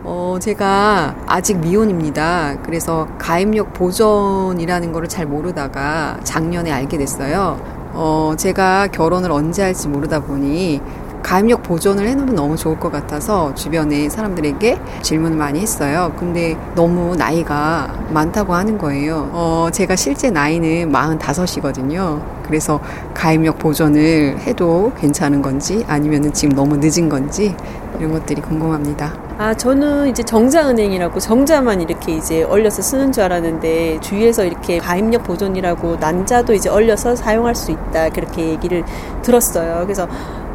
어, 0.04 0.38
제가 0.41 1.15
아직 1.28 1.58
미혼입니다. 1.60 2.62
그래서 2.63 3.08
가입력 3.17 3.74
보존이라는 3.74 4.91
거를 4.91 5.08
잘 5.08 5.26
모르다가 5.26 6.19
작년에 6.24 6.71
알게 6.71 6.97
됐어요. 6.97 7.60
어, 7.93 8.34
제가 8.38 8.88
결혼을 8.88 9.32
언제 9.32 9.63
할지 9.63 9.88
모르다 9.88 10.21
보니 10.21 10.82
가입력 11.22 11.64
보존을 11.64 12.08
해놓으면 12.08 12.36
너무 12.36 12.58
좋을 12.58 12.80
것 12.80 12.92
같아서 12.92 13.54
주변에 13.56 14.10
사람들에게 14.10 14.80
질문을 15.02 15.38
많이 15.38 15.60
했어요. 15.60 16.14
근데 16.18 16.58
너무 16.76 17.16
나이가 17.16 17.94
많다고 18.10 18.54
하는 18.54 18.78
거예요. 18.78 19.30
어, 19.34 19.70
제가 19.72 19.96
실제 19.96 20.30
나이는 20.30 20.92
45이거든요. 20.92 22.22
그래서 22.44 22.80
가입력 23.14 23.60
보존을 23.60 24.40
해도 24.40 24.92
괜찮은 25.00 25.42
건지 25.42 25.86
아니면 25.88 26.34
지금 26.34 26.56
너무 26.56 26.78
늦은 26.78 27.08
건지 27.08 27.56
이런 27.98 28.12
것들이 28.12 28.42
궁금합니다. 28.42 29.14
아, 29.38 29.54
저는 29.54 30.08
이제 30.10 30.22
정자은행이라고 30.22 31.20
정자만 31.20 31.82
이렇게 31.82 32.14
이제 32.14 32.44
얼려서 32.44 32.82
쓰는 32.82 33.12
줄 33.12 33.24
알았는데 33.24 34.00
주위에서 34.02 34.44
이렇게 34.44 34.80
가입력 34.80 35.24
보존이라고 35.24 35.96
난자도 35.96 36.54
이제 36.54 36.70
얼려서 36.70 37.16
사용할 37.16 37.56
수 37.56 37.72
있다 37.72 38.10
그렇게 38.10 38.50
얘기를 38.50 38.84
들었어요. 39.22 39.82
그래서 39.84 40.08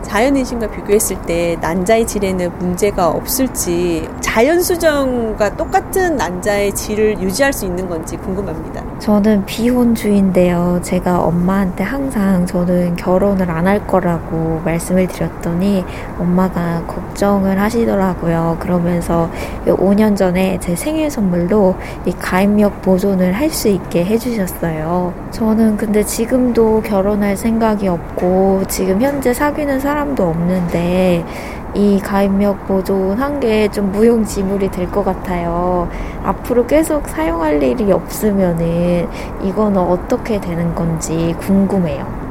자연인신과 0.06 0.70
비교했을 0.70 1.20
때 1.22 1.56
난자의 1.60 2.06
질에는 2.06 2.58
문제가 2.58 3.08
없을지 3.08 4.08
자연 4.20 4.62
수정과 4.62 5.56
똑같은 5.56 6.16
난자의 6.16 6.74
질을 6.74 7.20
유지할 7.20 7.52
수 7.52 7.66
있는 7.66 7.88
건지 7.88 8.16
궁금합니다. 8.16 8.95
저는 8.98 9.44
비혼주인데요. 9.44 10.80
제가 10.82 11.20
엄마한테 11.20 11.84
항상 11.84 12.46
저는 12.46 12.96
결혼을 12.96 13.50
안 13.50 13.66
할 13.66 13.84
거라고 13.84 14.62
말씀을 14.64 15.08
드렸더니 15.08 15.84
엄마가 16.20 16.84
걱정을 16.86 17.58
하시더라고요. 17.60 18.58
그러면서 18.60 19.28
5년 19.66 20.16
전에 20.16 20.56
제 20.60 20.76
생일 20.76 21.10
선물로 21.10 21.74
이 22.04 22.12
가입력 22.12 22.80
보존을 22.82 23.32
할 23.32 23.50
수 23.50 23.68
있게 23.68 24.04
해주셨어요. 24.04 25.14
저는 25.30 25.76
근데 25.76 26.04
지금도 26.04 26.82
결혼할 26.82 27.36
생각이 27.36 27.88
없고 27.88 28.62
지금 28.68 29.00
현재 29.00 29.32
사귀는 29.32 29.80
사람 29.80 29.96
사람도 29.96 30.28
없는데 30.28 31.24
이 31.76 32.00
가입력 32.00 32.66
보존 32.66 33.18
한 33.20 33.38
게 33.40 33.68
좀 33.68 33.92
무용지물이 33.92 34.70
될 34.70 34.90
것 34.90 35.04
같아요. 35.04 35.88
앞으로 36.24 36.66
계속 36.66 37.06
사용할 37.08 37.62
일이 37.62 37.92
없으면은 37.92 39.06
이거는 39.42 39.78
어떻게 39.78 40.40
되는 40.40 40.74
건지 40.74 41.34
궁금해요. 41.38 42.25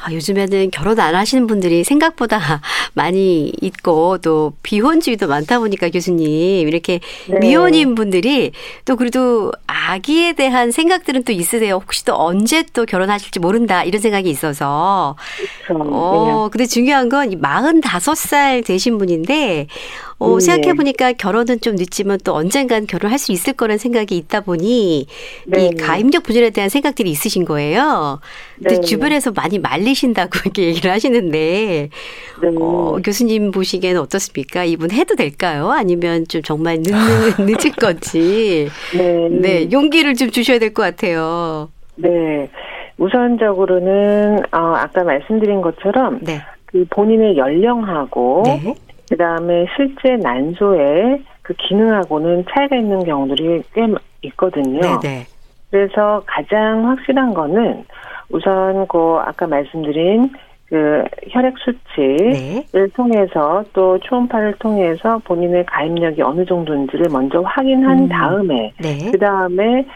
아, 0.00 0.12
요즘에는 0.12 0.70
결혼 0.70 1.00
안 1.00 1.14
하시는 1.14 1.46
분들이 1.46 1.82
생각보다 1.82 2.38
많이 2.94 3.52
있고 3.60 4.18
또 4.18 4.52
비혼주의도 4.62 5.26
많다 5.26 5.58
보니까 5.58 5.90
교수님 5.90 6.68
이렇게 6.68 7.00
네. 7.28 7.38
미혼인 7.40 7.94
분들이 7.94 8.52
또 8.84 8.96
그래도 8.96 9.52
아기에 9.66 10.34
대한 10.34 10.70
생각들은 10.70 11.24
또 11.24 11.32
있으세요. 11.32 11.74
혹시 11.74 12.04
또 12.04 12.14
언제 12.16 12.64
또 12.72 12.86
결혼하실지 12.86 13.40
모른다 13.40 13.82
이런 13.82 14.00
생각이 14.00 14.30
있어서. 14.30 15.16
그렇죠. 15.66 15.82
어, 15.82 16.48
근데 16.50 16.66
중요한 16.66 17.08
건 17.08 17.30
45살 17.30 18.64
되신 18.64 18.98
분인데 18.98 19.66
어, 20.20 20.34
음, 20.34 20.40
생각해 20.40 20.74
보니까 20.74 21.12
결혼은 21.12 21.60
좀 21.60 21.76
늦지만 21.76 22.18
또 22.24 22.34
언젠간 22.34 22.86
결혼할 22.88 23.18
수 23.18 23.30
있을 23.30 23.52
거라는 23.52 23.78
생각이 23.78 24.16
있다 24.16 24.40
보니 24.40 25.06
네. 25.46 25.66
이 25.66 25.74
가임력 25.76 26.24
부전에 26.24 26.50
대한 26.50 26.68
생각들이 26.68 27.08
있으신 27.10 27.44
거예요. 27.44 28.18
근데 28.56 28.74
네. 28.76 28.80
주변에서 28.80 29.30
많이 29.30 29.58
말리신다고 29.60 30.30
이렇게 30.44 30.62
얘기를 30.64 30.90
하시는데 30.90 31.38
네. 32.42 32.48
어, 32.60 32.98
교수님 33.04 33.52
보시기에는 33.52 34.00
어떻습니까? 34.00 34.64
이분 34.64 34.90
해도 34.90 35.14
될까요? 35.14 35.70
아니면 35.70 36.26
좀 36.28 36.42
정말 36.42 36.78
늦는 36.80 36.98
늦을 37.46 37.70
건지. 37.72 38.68
네. 38.96 39.28
네, 39.30 39.68
용기를 39.70 40.14
좀 40.14 40.30
주셔야 40.30 40.58
될 40.58 40.74
것 40.74 40.82
같아요. 40.82 41.70
네. 41.96 42.48
우선적으로는 42.98 44.38
어, 44.52 44.58
아까 44.76 45.04
말씀드린 45.04 45.60
것처럼 45.62 46.18
네. 46.22 46.40
그 46.66 46.84
본인의 46.90 47.36
연령하고 47.36 48.42
네. 48.44 48.74
그 49.08 49.16
다음에 49.16 49.66
실제 49.76 50.16
난소의 50.16 51.22
그 51.42 51.54
기능하고는 51.54 52.44
차이가 52.50 52.76
있는 52.76 53.04
경우들이 53.04 53.62
꽤 53.74 53.86
있거든요. 54.22 54.80
네네. 54.80 55.00
네. 55.02 55.26
그래서 55.70 56.22
가장 56.26 56.88
확실한 56.88 57.34
거는 57.34 57.84
우선 58.30 58.86
그 58.88 59.18
아까 59.20 59.46
말씀드린 59.46 60.30
그 60.66 61.02
혈액 61.30 61.54
수치를 61.58 62.62
네. 62.72 62.86
통해서 62.94 63.64
또 63.72 63.98
초음파를 63.98 64.54
통해서 64.58 65.18
본인의 65.24 65.64
가입력이 65.64 66.20
어느 66.20 66.44
정도인지를 66.44 67.08
먼저 67.10 67.40
확인한 67.40 68.00
음. 68.00 68.08
다음에 68.08 68.72
네. 68.78 69.10
그 69.10 69.18
다음에 69.18 69.86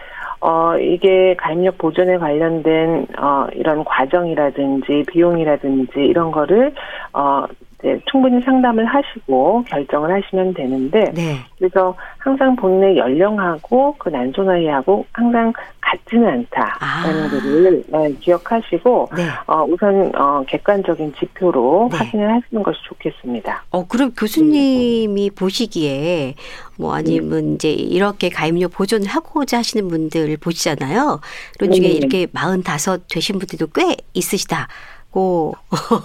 어 0.40 0.76
이게 0.78 1.36
가입력 1.36 1.78
보존에 1.78 2.16
관련된 2.16 3.06
어 3.18 3.46
이런 3.52 3.84
과정이라든지 3.84 5.04
비용이라든지 5.08 6.00
이런 6.00 6.32
거를 6.32 6.74
어 7.12 7.44
네, 7.82 8.00
충분히 8.10 8.40
상담을 8.42 8.84
하시고 8.86 9.64
결정을 9.64 10.12
하시면 10.14 10.54
되는데 10.54 11.10
네. 11.12 11.36
그래서 11.58 11.96
항상 12.18 12.54
본인의 12.54 12.96
연령하고 12.96 13.96
그 13.98 14.08
난소 14.08 14.44
나이하고 14.44 15.04
항상 15.12 15.52
같지는 15.80 16.28
않다라는 16.28 17.24
아. 17.24 17.30
것을 17.30 17.84
네, 17.88 18.12
기억하시고 18.20 19.08
네. 19.16 19.26
어, 19.46 19.64
우선 19.64 20.12
어, 20.14 20.44
객관적인 20.46 21.14
지표로 21.18 21.88
네. 21.90 21.98
확인을 21.98 22.32
하시는 22.32 22.62
것이 22.62 22.78
좋겠습니다. 22.84 23.64
어 23.70 23.86
그럼 23.86 24.12
교수님이 24.16 25.30
보시기에 25.30 26.34
뭐 26.78 26.94
아니면 26.94 27.54
이제 27.54 27.70
이렇게 27.70 28.28
가입력 28.28 28.72
보존을 28.72 29.06
하고자 29.08 29.58
하시는 29.58 29.88
분들 29.88 30.36
보시잖아요. 30.36 31.20
그런 31.58 31.72
중에 31.72 31.88
이렇게 31.88 32.28
마흔다섯 32.32 33.02
되신 33.08 33.38
분들도 33.38 33.66
꽤 33.74 33.96
있으시다. 34.14 34.68
있고. 35.12 35.52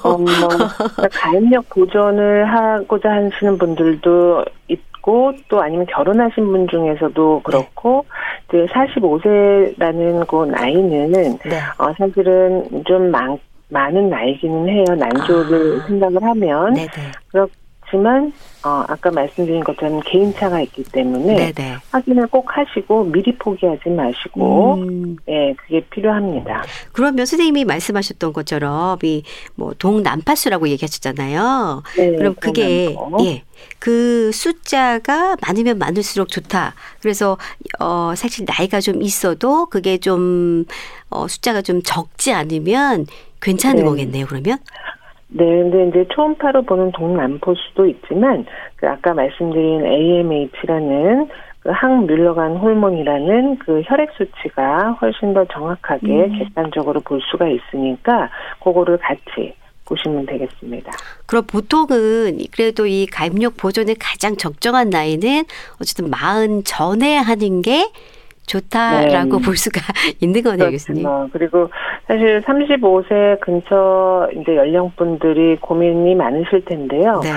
어, 0.03 0.17
뭐, 0.17 0.27
가입력 1.11 1.67
보존을 1.69 2.45
하고자 2.45 3.09
하시는 3.09 3.57
분들도 3.57 4.45
있고, 4.67 5.33
또 5.47 5.61
아니면 5.61 5.85
결혼하신 5.87 6.45
분 6.45 6.67
중에서도 6.67 7.41
그렇고 7.43 8.05
이제 8.49 8.65
45세라는 8.65 10.27
그 10.27 10.45
나이는 10.45 11.11
네. 11.11 11.59
어 11.77 11.93
사실은 11.97 12.83
좀 12.85 13.09
많, 13.09 13.37
많은 13.69 14.09
나이기는 14.09 14.67
해요. 14.67 14.83
난조를 14.97 15.79
아. 15.81 15.87
생각을 15.87 16.23
하면 16.23 16.73
네네. 16.73 16.89
그렇지만 17.89 18.33
어 18.65 18.83
아까 18.87 19.11
말씀드린 19.11 19.63
것처럼 19.63 20.01
개인차가 20.05 20.59
있기 20.61 20.83
때문에 20.83 21.53
네네. 21.53 21.77
확인을 21.91 22.27
꼭 22.27 22.45
하시고 22.49 23.05
미리 23.05 23.35
포기하지 23.37 23.89
마시고 23.89 24.73
음. 24.75 25.17
예 25.29 25.53
그게 25.53 25.81
필요합니다. 25.89 26.63
그러면 26.91 27.25
선생님이 27.25 27.65
말씀하셨던 27.65 28.33
것처럼 28.33 28.97
이 29.03 29.23
뭐 29.55 29.73
동남파수라고 29.77 30.67
얘기하셨잖아요. 30.69 31.83
네, 31.97 32.11
그럼 32.15 32.35
그게. 32.39 32.95
예. 33.21 33.43
그 33.79 34.31
숫자가 34.31 35.35
많으면 35.41 35.79
많을수록 35.79 36.29
좋다. 36.29 36.75
그래서 37.01 37.37
어 37.79 38.13
사실 38.15 38.45
나이가 38.47 38.79
좀 38.79 39.01
있어도 39.01 39.65
그게 39.67 39.97
좀 39.97 40.65
어, 41.09 41.27
숫자가 41.27 41.61
좀 41.61 41.81
적지 41.81 42.33
않으면 42.33 43.07
괜찮은 43.41 43.77
네. 43.83 43.89
거겠네요. 43.89 44.25
그러면 44.27 44.59
네, 45.29 45.45
근데 45.45 45.87
이제 45.87 46.05
초음파로 46.13 46.63
보는 46.63 46.91
동남포수도 46.93 47.85
있지만 47.87 48.45
그 48.77 48.87
아까 48.87 49.13
말씀드린 49.13 49.85
AMH라는 49.85 51.29
그 51.59 51.69
항뮬러간 51.69 52.57
호르몬이라는 52.57 53.59
그 53.59 53.81
혈액 53.85 54.11
수치가 54.17 54.91
훨씬 55.01 55.33
더 55.33 55.45
정확하게 55.45 56.07
음. 56.07 56.39
객관적으로 56.39 57.01
볼 57.01 57.19
수가 57.29 57.47
있으니까 57.49 58.29
그거를 58.63 58.97
같이 58.97 59.53
보시면 59.83 60.25
되겠습니다. 60.25 60.91
그럼 61.25 61.43
보통은 61.45 62.37
그래도 62.51 62.85
이 62.85 63.05
가입력 63.05 63.57
보존의 63.57 63.95
가장 63.95 64.35
적정한 64.37 64.89
나이는 64.89 65.43
어쨌든 65.81 66.09
마흔 66.09 66.63
전에 66.63 67.17
하는 67.17 67.61
게 67.61 67.89
좋다라고 68.47 69.37
네. 69.37 69.45
볼 69.45 69.55
수가 69.55 69.81
있는 70.19 70.41
거네요, 70.41 70.71
교수님. 70.71 71.05
그리고 71.31 71.69
사실 72.07 72.41
35세 72.41 73.39
근처 73.41 74.29
이제 74.33 74.55
연령분들이 74.55 75.57
고민이 75.57 76.15
많으실 76.15 76.65
텐데요. 76.65 77.19
네. 77.23 77.29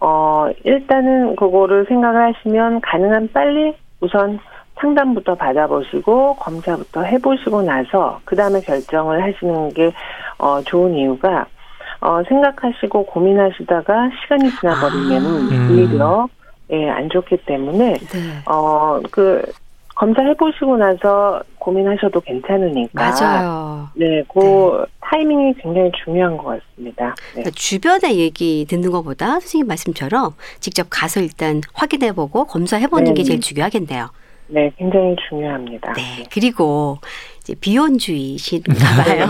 어, 0.00 0.48
일단은 0.64 1.36
그거를 1.36 1.84
생각을 1.88 2.32
하시면 2.34 2.80
가능한 2.82 3.30
빨리 3.32 3.74
우선 4.00 4.38
상담부터 4.80 5.34
받아보시고 5.34 6.36
검사부터 6.36 7.02
해보시고 7.02 7.62
나서 7.62 8.20
그 8.24 8.34
다음에 8.34 8.60
결정을 8.60 9.22
하시는 9.22 9.68
게 9.74 9.92
어, 10.38 10.62
좋은 10.62 10.94
이유가 10.94 11.46
어, 12.00 12.22
생각하시고 12.26 13.04
고민하시다가 13.06 14.10
시간이 14.22 14.50
지나버리면 14.58 15.22
아. 15.22 15.70
오히려 15.70 16.28
예, 16.70 16.88
안 16.88 17.10
좋기 17.10 17.36
때문에 17.46 17.94
네. 17.94 18.18
어, 18.46 19.00
그 19.10 19.42
검사 20.00 20.22
해 20.22 20.32
보시고 20.32 20.78
나서 20.78 21.42
고민하셔도 21.58 22.22
괜찮으니까 22.22 22.90
맞아요. 22.94 23.88
네, 23.94 24.24
그 24.32 24.86
타이밍이 24.98 25.52
굉장히 25.60 25.92
중요한 26.02 26.38
것 26.38 26.44
같습니다. 26.44 27.08
네. 27.08 27.42
그러니까 27.42 27.50
주변의 27.50 28.18
얘기 28.18 28.64
듣는 28.66 28.92
것보다 28.92 29.32
선생님 29.32 29.66
말씀처럼 29.66 30.30
직접 30.58 30.86
가서 30.88 31.20
일단 31.20 31.60
확인해 31.74 32.12
보고 32.12 32.46
검사해 32.46 32.86
보는 32.86 33.12
게 33.12 33.22
네. 33.22 33.28
제일 33.28 33.40
중요하겠네요. 33.40 34.08
네, 34.48 34.72
굉장히 34.78 35.14
중요합니다. 35.28 35.92
네. 35.92 36.24
그리고 36.32 36.96
이제 37.50 37.54
비혼주의신가 37.60 38.72
봐요. 39.04 39.26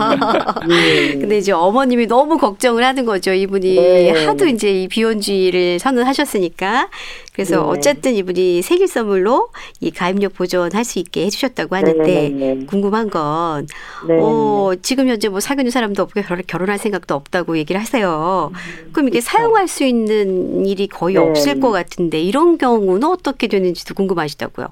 네. 0.68 1.14
근데 1.18 1.38
이제 1.38 1.52
어머님이 1.52 2.06
너무 2.06 2.36
걱정을 2.36 2.84
하는 2.84 3.06
거죠. 3.06 3.32
이분이 3.32 3.74
네. 3.74 4.26
하도 4.26 4.46
이제 4.46 4.82
이 4.82 4.88
비혼주의를 4.88 5.78
선언하셨으니까. 5.78 6.88
그래서 7.32 7.56
네. 7.56 7.62
어쨌든 7.62 8.14
이분이 8.14 8.60
생일 8.62 8.88
선물로 8.88 9.48
이 9.80 9.90
가입력 9.90 10.34
보존할 10.34 10.84
수 10.84 10.98
있게 10.98 11.24
해주셨다고 11.26 11.74
하는데 11.76 12.02
네, 12.02 12.28
네. 12.28 12.66
궁금한 12.66 13.08
건 13.08 13.66
네. 14.06 14.18
어, 14.20 14.72
지금 14.82 15.08
현재 15.08 15.28
뭐 15.28 15.40
사귀는 15.40 15.70
사람도 15.70 16.02
없고 16.02 16.20
결혼, 16.22 16.42
결혼할 16.46 16.78
생각도 16.78 17.14
없다고 17.14 17.56
얘기를 17.56 17.80
하세요. 17.80 18.52
그럼 18.92 19.08
이게 19.08 19.20
사용할 19.20 19.68
수 19.68 19.84
있는 19.84 20.66
일이 20.66 20.86
거의 20.86 21.14
네. 21.14 21.20
없을 21.20 21.60
것 21.60 21.70
같은데 21.70 22.20
이런 22.20 22.58
경우는 22.58 23.04
어떻게 23.04 23.46
되는지도 23.46 23.94
궁금하시다고요. 23.94 24.68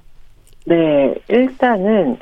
네, 0.66 1.14
일단은 1.28 2.18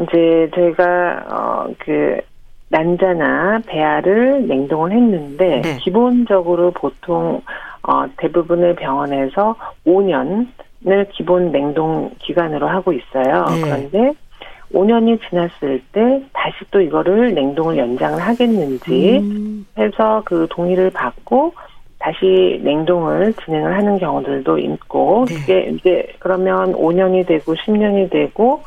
이제 0.00 0.50
저희가 0.54 1.66
어그 1.68 2.20
난자나 2.68 3.60
배아를 3.66 4.46
냉동을 4.46 4.92
했는데 4.92 5.60
네. 5.60 5.76
기본적으로 5.78 6.70
보통 6.70 7.42
어 7.82 8.06
대부분의 8.16 8.76
병원에서 8.76 9.54
5년을 9.86 11.08
기본 11.10 11.52
냉동 11.52 12.10
기간으로 12.20 12.68
하고 12.68 12.92
있어요. 12.92 13.44
네. 13.50 13.60
그런데 13.60 14.12
5년이 14.72 15.20
지났을 15.28 15.82
때 15.92 16.22
다시 16.32 16.56
또 16.70 16.80
이거를 16.80 17.34
냉동을 17.34 17.76
연장을 17.76 18.18
하겠는지 18.18 19.18
음, 19.18 19.66
해서 19.76 20.22
그 20.24 20.46
동의를 20.50 20.90
받고 20.90 21.52
다시 21.98 22.60
냉동을 22.64 23.34
진행을 23.44 23.76
하는 23.76 23.98
경우들도 23.98 24.58
있고 24.58 25.26
네. 25.28 25.34
그게 25.34 25.70
이제 25.74 26.06
그러면 26.18 26.72
5년이 26.72 27.26
되고 27.26 27.54
10년이 27.54 28.10
되고 28.10 28.62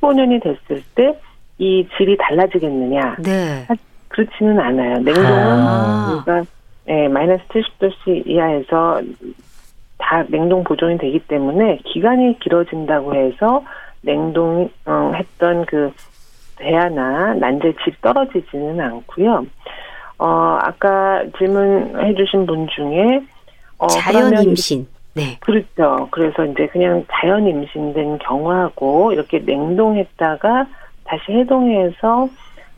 15년이 0.00 0.42
됐을 0.42 0.82
때 0.94 1.20
이 1.60 1.86
질이 1.96 2.16
달라지겠느냐 2.18 3.16
네. 3.22 3.66
그렇지는 4.08 4.58
않아요. 4.58 4.98
냉동은 5.00 5.26
아. 5.28 6.14
우리가 6.16 6.42
예, 6.88 7.06
마이너스 7.06 7.44
70도씨 7.48 8.26
이하에서 8.26 9.02
다 9.98 10.24
냉동 10.28 10.64
보존이 10.64 10.96
되기 10.98 11.20
때문에 11.20 11.78
기간이 11.84 12.38
길어진다고 12.40 13.14
해서 13.14 13.62
냉동했던 14.00 15.66
그 15.68 15.92
배아나 16.56 17.34
난제 17.34 17.74
질이 17.84 17.96
떨어지지는 18.00 18.80
않고요. 18.80 19.44
어 20.18 20.58
아까 20.62 21.22
질문해 21.38 22.14
주신 22.14 22.46
분 22.46 22.66
중에 22.74 23.20
어 23.78 23.86
자연 23.86 24.42
임신. 24.42 24.86
네. 25.14 25.36
그렇죠. 25.40 26.08
그래서 26.10 26.44
이제 26.44 26.66
그냥 26.68 27.04
자연 27.10 27.46
임신된 27.46 28.18
경우하고 28.18 29.12
이렇게 29.12 29.40
냉동했다가 29.40 30.66
다시 31.04 31.32
해동해서 31.32 32.28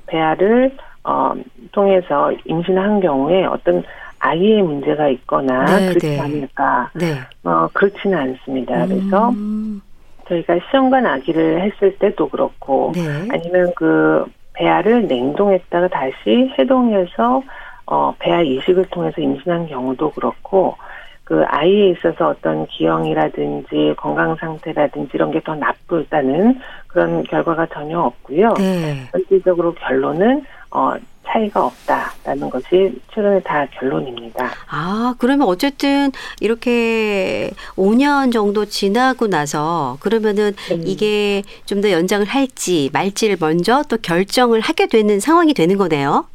배아를 0.07 0.77
어 1.05 1.35
통해서 1.73 2.33
임신한 2.45 3.01
경우에 3.01 3.45
어떤 3.45 3.83
아이의 4.19 4.63
문제가 4.63 5.09
있거나 5.09 5.65
네, 5.65 5.89
그렇지 5.89 6.07
네. 6.11 6.21
않을까? 6.21 6.91
네. 6.95 7.15
어 7.45 7.69
그렇지는 7.73 8.19
않습니다. 8.19 8.87
그래서 8.87 9.31
음, 9.31 9.83
저희가 10.29 10.59
시험관 10.71 11.05
아기를 11.05 11.61
했을 11.61 11.99
때도 11.99 12.29
그렇고 12.29 12.93
네. 12.95 13.29
아니면 13.31 13.73
그 13.75 14.25
배아를 14.55 15.09
냉동했다가 15.09 15.89
다시 15.89 16.53
해동해서 16.59 17.43
어 17.87 18.15
배아 18.19 18.43
이식을 18.43 18.87
통해서 18.87 19.21
임신한 19.21 19.67
경우도 19.67 20.13
그렇고 20.13 20.77
그 21.25 21.43
아이에 21.47 21.91
있어서 21.91 22.29
어떤 22.31 22.67
기형이라든지 22.67 23.95
건강 23.97 24.35
상태라든지 24.37 25.11
이런 25.15 25.31
게 25.31 25.41
더 25.41 25.55
나쁘다는 25.55 26.61
그런 26.89 27.23
결과가 27.25 27.67
전혀 27.73 27.99
없고요. 28.01 28.55
네. 28.59 29.09
실질적으로 29.17 29.73
결론은 29.75 30.45
어 30.71 30.95
차이가 31.25 31.65
없다라는 31.67 32.51
것이 32.51 33.01
최근에 33.15 33.41
다 33.41 33.65
결론입니다. 33.73 34.51
아, 34.69 35.15
그러면 35.19 35.47
어쨌든 35.49 36.11
이렇게 36.41 37.51
5년 37.77 38.33
정도 38.33 38.65
지나고 38.65 39.29
나서 39.29 39.97
그러면은 40.01 40.53
네. 40.69 40.75
이게 40.85 41.43
좀 41.65 41.81
더 41.81 41.91
연장을 41.91 42.27
할지 42.27 42.91
말지를 42.93 43.37
먼저 43.41 43.83
또 43.89 43.97
결정을 44.03 44.61
하게 44.61 44.87
되는 44.89 45.19
상황이 45.21 45.55
되는 45.55 45.77
거네요. 45.79 46.27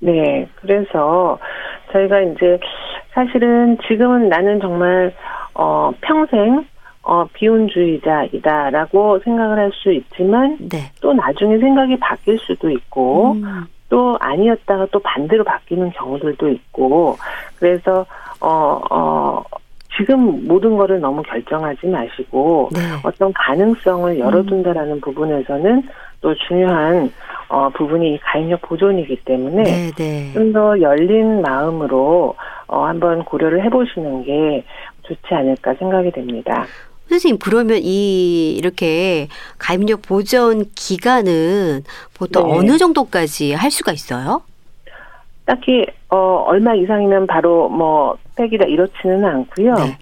네, 0.00 0.48
그래서 0.60 1.38
저희가 1.92 2.20
이제 2.20 2.58
사실은 3.18 3.76
지금은 3.88 4.28
나는 4.28 4.60
정말 4.60 5.12
어 5.52 5.90
평생 6.00 6.64
어 7.02 7.24
비혼주의자이다라고 7.32 9.18
생각을 9.24 9.58
할 9.58 9.72
수 9.72 9.92
있지만 9.92 10.56
네. 10.60 10.92
또 11.00 11.12
나중에 11.12 11.58
생각이 11.58 11.98
바뀔 11.98 12.38
수도 12.38 12.70
있고 12.70 13.32
음, 13.32 13.66
또 13.88 14.16
아니었다가 14.20 14.86
또 14.92 15.00
반대로 15.00 15.42
바뀌는 15.42 15.90
경우들도 15.90 16.48
있고 16.48 17.16
그래서 17.58 18.06
어 18.40 18.80
어, 18.88 19.42
지금 19.96 20.46
모든 20.46 20.76
거를 20.76 21.00
너무 21.00 21.20
결정하지 21.22 21.88
마시고 21.88 22.70
네. 22.72 22.80
어떤 23.02 23.32
가능성을 23.32 24.16
열어둔다라는 24.16 25.00
부분에서는 25.00 25.82
또 26.20 26.34
중요한 26.34 27.10
어 27.48 27.70
부분이 27.70 28.14
이 28.14 28.18
가입력 28.18 28.60
보존이기 28.62 29.16
때문에 29.24 29.62
네, 29.62 29.90
네. 29.96 30.32
좀더 30.34 30.80
열린 30.80 31.40
마음으로 31.40 32.34
어 32.66 32.84
한번 32.84 33.24
고려를 33.24 33.64
해보시는 33.64 34.24
게 34.24 34.64
좋지 35.02 35.34
않을까 35.34 35.74
생각이 35.74 36.10
됩니다. 36.10 36.66
선생님 37.08 37.38
그러면 37.38 37.78
이 37.80 38.54
이렇게 38.54 39.28
가입력 39.58 40.02
보전 40.02 40.64
기간은 40.74 41.84
보통 42.18 42.48
네. 42.48 42.58
어느 42.58 42.76
정도까지 42.76 43.54
할 43.54 43.70
수가 43.70 43.92
있어요? 43.92 44.42
딱히 45.46 45.86
어 46.10 46.44
얼마 46.46 46.74
이상이면 46.74 47.26
바로 47.26 47.70
뭐 47.70 48.18
폐기다 48.36 48.66
이렇지는 48.66 49.24
않고요. 49.24 49.74
네. 49.74 49.98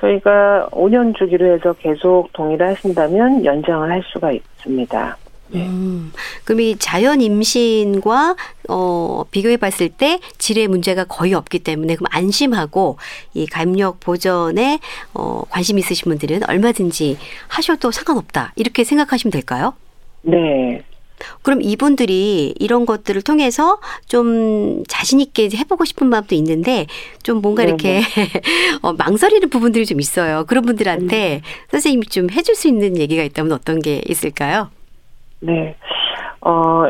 저희가 0.00 0.68
5년 0.72 1.16
주기로 1.16 1.54
해서 1.54 1.72
계속 1.74 2.30
동의를 2.32 2.68
하신다면 2.68 3.44
연장을 3.44 3.90
할 3.90 4.02
수가 4.12 4.32
있습니다. 4.32 5.16
네. 5.52 5.66
음, 5.66 6.12
그럼 6.44 6.60
이 6.60 6.76
자연 6.78 7.20
임신과 7.20 8.36
어, 8.68 9.24
비교해 9.30 9.56
봤을 9.56 9.88
때 9.88 10.18
질의 10.38 10.68
문제가 10.68 11.04
거의 11.04 11.34
없기 11.34 11.60
때문에 11.60 11.94
그럼 11.96 12.06
안심하고 12.10 12.98
이 13.34 13.46
가입력 13.46 14.00
보전에 14.00 14.80
어, 15.14 15.42
관심 15.50 15.78
있으신 15.78 16.04
분들은 16.08 16.48
얼마든지 16.48 17.18
하셔도 17.48 17.90
상관없다. 17.90 18.52
이렇게 18.56 18.84
생각하시면 18.84 19.30
될까요? 19.30 19.74
네. 20.22 20.82
그럼 21.42 21.62
이분들이 21.62 22.54
이런 22.58 22.86
것들을 22.86 23.22
통해서 23.22 23.78
좀 24.06 24.82
자신 24.88 25.20
있게 25.20 25.50
해보고 25.54 25.84
싶은 25.84 26.08
마음도 26.08 26.34
있는데 26.34 26.86
좀 27.22 27.40
뭔가 27.40 27.62
이렇게 27.62 28.02
어, 28.82 28.92
망설이는 28.92 29.48
부분들이 29.50 29.86
좀 29.86 30.00
있어요. 30.00 30.44
그런 30.46 30.64
분들한테 30.64 31.36
음. 31.36 31.68
선생님이 31.70 32.06
좀 32.06 32.30
해줄 32.30 32.54
수 32.54 32.68
있는 32.68 32.96
얘기가 32.96 33.22
있다면 33.22 33.52
어떤 33.52 33.80
게 33.80 34.02
있을까요? 34.08 34.70
네. 35.42 35.74
어, 36.40 36.84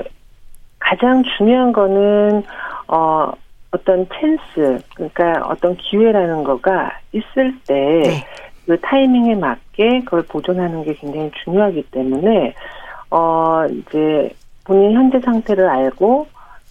가장 0.79 1.23
중요한 1.37 1.73
거는, 1.73 2.43
어, 2.89 3.33
어떤 3.71 4.07
찬스, 4.09 4.79
그러니까 4.95 5.43
어떤 5.47 5.75
기회라는 5.77 6.45
거가 6.45 6.93
있을 7.13 7.59
때, 7.67 7.75
네. 7.75 8.25
그 8.67 8.79
타이밍에 8.81 9.35
맞게 9.35 10.01
그걸 10.05 10.23
보존하는 10.23 10.85
게 10.85 10.95
굉장히 10.95 11.31
중요하기 11.43 11.83
때문에, 11.91 12.55
어, 13.11 13.65
이제 13.67 14.31
본인 14.65 14.93
현재 14.93 15.19
상태를 15.21 15.69
알고 15.69 16.29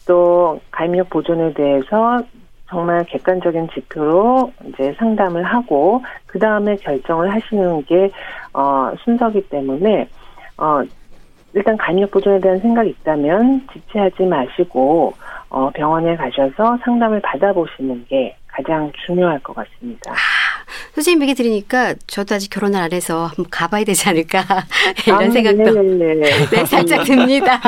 또 0.08 0.60
가입력 0.72 1.10
보존에 1.10 1.54
대해서 1.54 2.22
정말 2.70 3.04
객관적인 3.06 3.68
지표로 3.74 4.52
이제 4.68 4.94
상담을 4.98 5.44
하고 5.44 6.02
그 6.26 6.40
다음에 6.40 6.78
결정을 6.78 7.34
하시는 7.34 7.84
게 7.84 8.10
어, 8.54 8.92
순서기 9.04 9.50
때문에 9.50 10.08
어, 10.58 10.82
일단 11.54 11.78
간이역 11.78 12.12
보존에 12.12 12.40
대한 12.40 12.60
생각이 12.60 12.90
있다면 12.90 13.68
지체하지 13.74 14.24
마시고 14.24 15.14
어, 15.50 15.70
병원에 15.74 16.16
가셔서 16.16 16.78
상담을 16.84 17.22
받아보시는 17.22 18.06
게 18.10 18.36
가장 18.48 18.92
중요할 19.06 19.40
것 19.40 19.56
같습니다. 19.56 20.12
아, 20.12 20.16
선생님 20.94 21.24
얘기 21.24 21.34
들으니까 21.34 21.96
저도 22.08 22.36
아직 22.36 22.50
결혼을 22.50 22.80
안 22.80 22.92
해서 22.92 23.26
한번 23.26 23.46
가봐야 23.50 23.84
되지 23.84 24.08
않을까 24.10 24.44
이런 25.08 25.24
아, 25.24 25.30
생각도 25.30 25.74
네네. 25.74 26.16
네, 26.50 26.66
살짝 26.66 27.04
듭니다. 27.04 27.60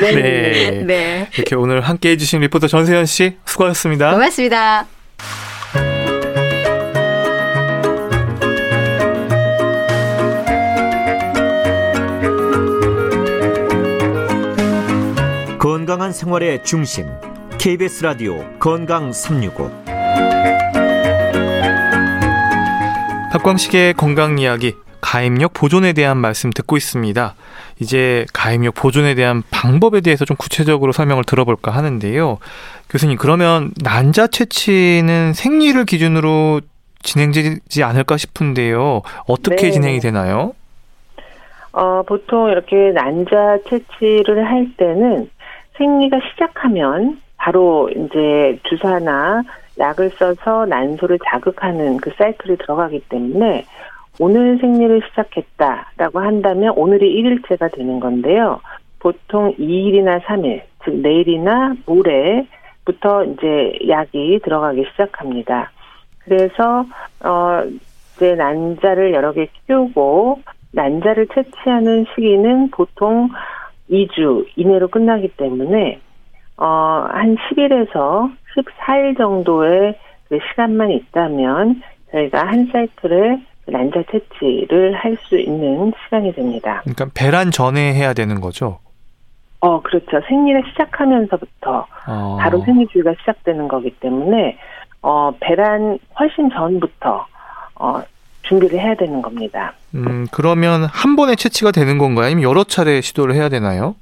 네. 0.00 0.12
네. 0.12 0.70
네. 0.84 1.28
이렇게 1.34 1.54
오늘 1.54 1.80
함께 1.80 2.10
해 2.10 2.16
주신 2.16 2.40
리포터 2.40 2.66
전세현 2.66 3.06
씨 3.06 3.36
수고하셨습니다. 3.44 4.12
고맙습니다. 4.12 4.95
건강한 15.86 16.10
생활의 16.10 16.64
중심 16.64 17.06
KBS 17.60 18.02
라디오 18.02 18.44
건강 18.58 19.12
365 19.12 19.70
박광식의 23.30 23.94
건강 23.94 24.40
이야기 24.40 24.74
가입력 25.00 25.52
보존에 25.52 25.92
대한 25.92 26.16
말씀 26.16 26.50
듣고 26.50 26.76
있습니다. 26.76 27.36
이제 27.78 28.26
가입력 28.32 28.74
보존에 28.74 29.14
대한 29.14 29.44
방법에 29.52 30.00
대해서 30.00 30.24
좀 30.24 30.36
구체적으로 30.36 30.90
설명을 30.90 31.22
들어볼까 31.22 31.70
하는데요. 31.70 32.38
교수님, 32.90 33.16
그러면 33.16 33.70
난자 33.80 34.26
채취는 34.26 35.34
생리를 35.34 35.84
기준으로 35.84 36.62
진행되지 37.04 37.84
않을까 37.84 38.16
싶은데요. 38.16 39.02
어떻게 39.28 39.66
네. 39.66 39.70
진행이 39.70 40.00
되나요? 40.00 40.52
어, 41.70 42.02
보통 42.02 42.48
이렇게 42.48 42.90
난자 42.92 43.58
채취를 43.68 44.46
할 44.46 44.74
때는 44.78 45.28
생리가 45.76 46.18
시작하면 46.30 47.20
바로 47.36 47.88
이제 47.90 48.58
주사나 48.68 49.42
약을 49.78 50.10
써서 50.10 50.66
난소를 50.66 51.18
자극하는 51.26 51.98
그 51.98 52.10
사이클이 52.16 52.56
들어가기 52.58 53.00
때문에 53.08 53.64
오늘 54.18 54.58
생리를 54.58 55.02
시작했다라고 55.08 56.20
한다면 56.20 56.72
오늘이 56.76 57.22
1일째가 57.22 57.72
되는 57.72 58.00
건데요. 58.00 58.60
보통 58.98 59.54
2일이나 59.56 60.22
3일, 60.22 60.62
즉 60.84 60.96
내일이나 60.96 61.74
모레부터 61.84 63.24
이제 63.24 63.78
약이 63.86 64.40
들어가기 64.42 64.86
시작합니다. 64.92 65.70
그래서 66.20 66.86
어 67.22 67.62
이제 68.16 68.34
난자를 68.34 69.12
여러 69.12 69.32
개 69.32 69.46
키우고 69.66 70.40
난자를 70.72 71.28
채취하는 71.28 72.06
시기는 72.14 72.70
보통 72.70 73.28
2주 73.90 74.46
이내로 74.56 74.88
끝나기 74.88 75.28
때문에 75.28 76.00
어, 76.56 77.06
한 77.10 77.36
10일에서 77.36 78.32
14일 78.56 79.16
정도의 79.18 79.98
그 80.28 80.38
시간만 80.50 80.90
있다면 80.90 81.82
저희가 82.10 82.46
한 82.46 82.68
사이클을 82.72 83.40
난자 83.68 84.02
채취를 84.10 84.94
할 84.94 85.16
수 85.28 85.36
있는 85.38 85.92
시간이 86.04 86.32
됩니다. 86.34 86.82
그러니까 86.84 87.06
배란 87.14 87.50
전에 87.50 87.94
해야 87.94 88.14
되는 88.14 88.40
거죠? 88.40 88.78
어, 89.60 89.80
그렇죠. 89.82 90.20
생리를 90.28 90.62
시작하면서부터 90.70 91.86
어. 92.08 92.36
바로 92.40 92.60
생리주의가 92.60 93.14
시작되는 93.20 93.66
거기 93.68 93.90
때문에 93.90 94.56
어, 95.02 95.32
배란 95.40 95.98
훨씬 96.18 96.48
전부터 96.50 97.26
어, 97.76 98.02
준비를 98.48 98.78
해야 98.78 98.94
되는 98.94 99.22
겁니다. 99.22 99.72
음, 99.94 100.26
그러면 100.32 100.84
한 100.84 101.16
번에 101.16 101.34
채취가 101.34 101.70
되는 101.72 101.98
건가요? 101.98 102.26
아니면 102.26 102.42
여러 102.42 102.64
차례 102.64 103.00
시도를 103.00 103.34
해야 103.34 103.48
되나요? 103.48 103.94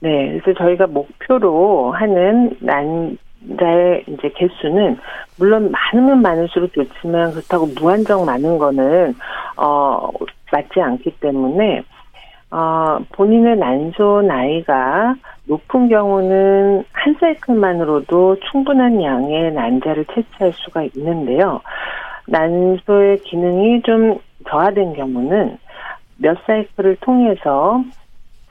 네, 0.00 0.38
그래서 0.42 0.58
저희가 0.58 0.86
목표로 0.88 1.92
하는 1.92 2.56
난자의 2.60 4.04
이제 4.08 4.32
개수는 4.34 4.98
물론 5.38 5.70
많으면 5.70 6.20
많을수록 6.22 6.72
좋지만 6.72 7.30
그렇다고 7.32 7.66
무한정 7.78 8.24
많은 8.24 8.58
거는 8.58 9.14
어 9.56 10.10
맞지 10.50 10.80
않기 10.80 11.18
때문에 11.20 11.82
어 12.50 12.98
본인의 13.12 13.56
난소 13.56 14.22
나이가 14.26 15.14
높은 15.44 15.88
경우는 15.88 16.84
한 16.92 17.16
사이클만으로도 17.20 18.36
충분한 18.50 19.02
양의 19.02 19.52
난자를 19.52 20.04
채취할 20.06 20.52
수가 20.52 20.82
있는데요. 20.94 21.60
난소의 22.26 23.20
기능이 23.22 23.82
좀 23.82 24.18
저하된 24.48 24.94
경우는 24.94 25.58
몇 26.18 26.38
사이클을 26.46 26.96
통해서 27.00 27.82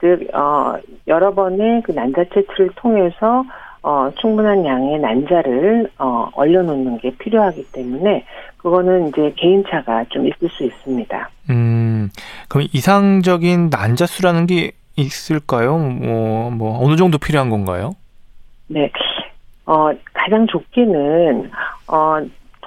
즉, 0.00 0.28
어, 0.34 0.74
여러 1.06 1.32
번의 1.32 1.82
그 1.82 1.92
난자 1.92 2.24
채취를 2.24 2.70
통해서 2.76 3.44
어, 3.82 4.10
충분한 4.20 4.64
양의 4.64 5.00
난자를 5.00 5.90
어, 5.98 6.28
얼려놓는 6.34 6.98
게 6.98 7.10
필요하기 7.18 7.72
때문에 7.72 8.24
그거는 8.56 9.08
이제 9.08 9.32
개인차가 9.36 10.04
좀 10.08 10.26
있을 10.26 10.48
수 10.50 10.64
있습니다. 10.64 11.30
음, 11.50 12.08
그럼 12.48 12.66
이상적인 12.72 13.70
난자 13.70 14.06
수라는 14.06 14.46
게 14.46 14.72
있을까요? 14.96 15.78
뭐, 15.78 16.50
뭐 16.50 16.84
어느 16.84 16.96
정도 16.96 17.18
필요한 17.18 17.50
건가요? 17.50 17.94
네, 18.68 18.90
어, 19.66 19.90
가장 20.12 20.46
좋게는 20.46 21.50
어, 21.88 22.18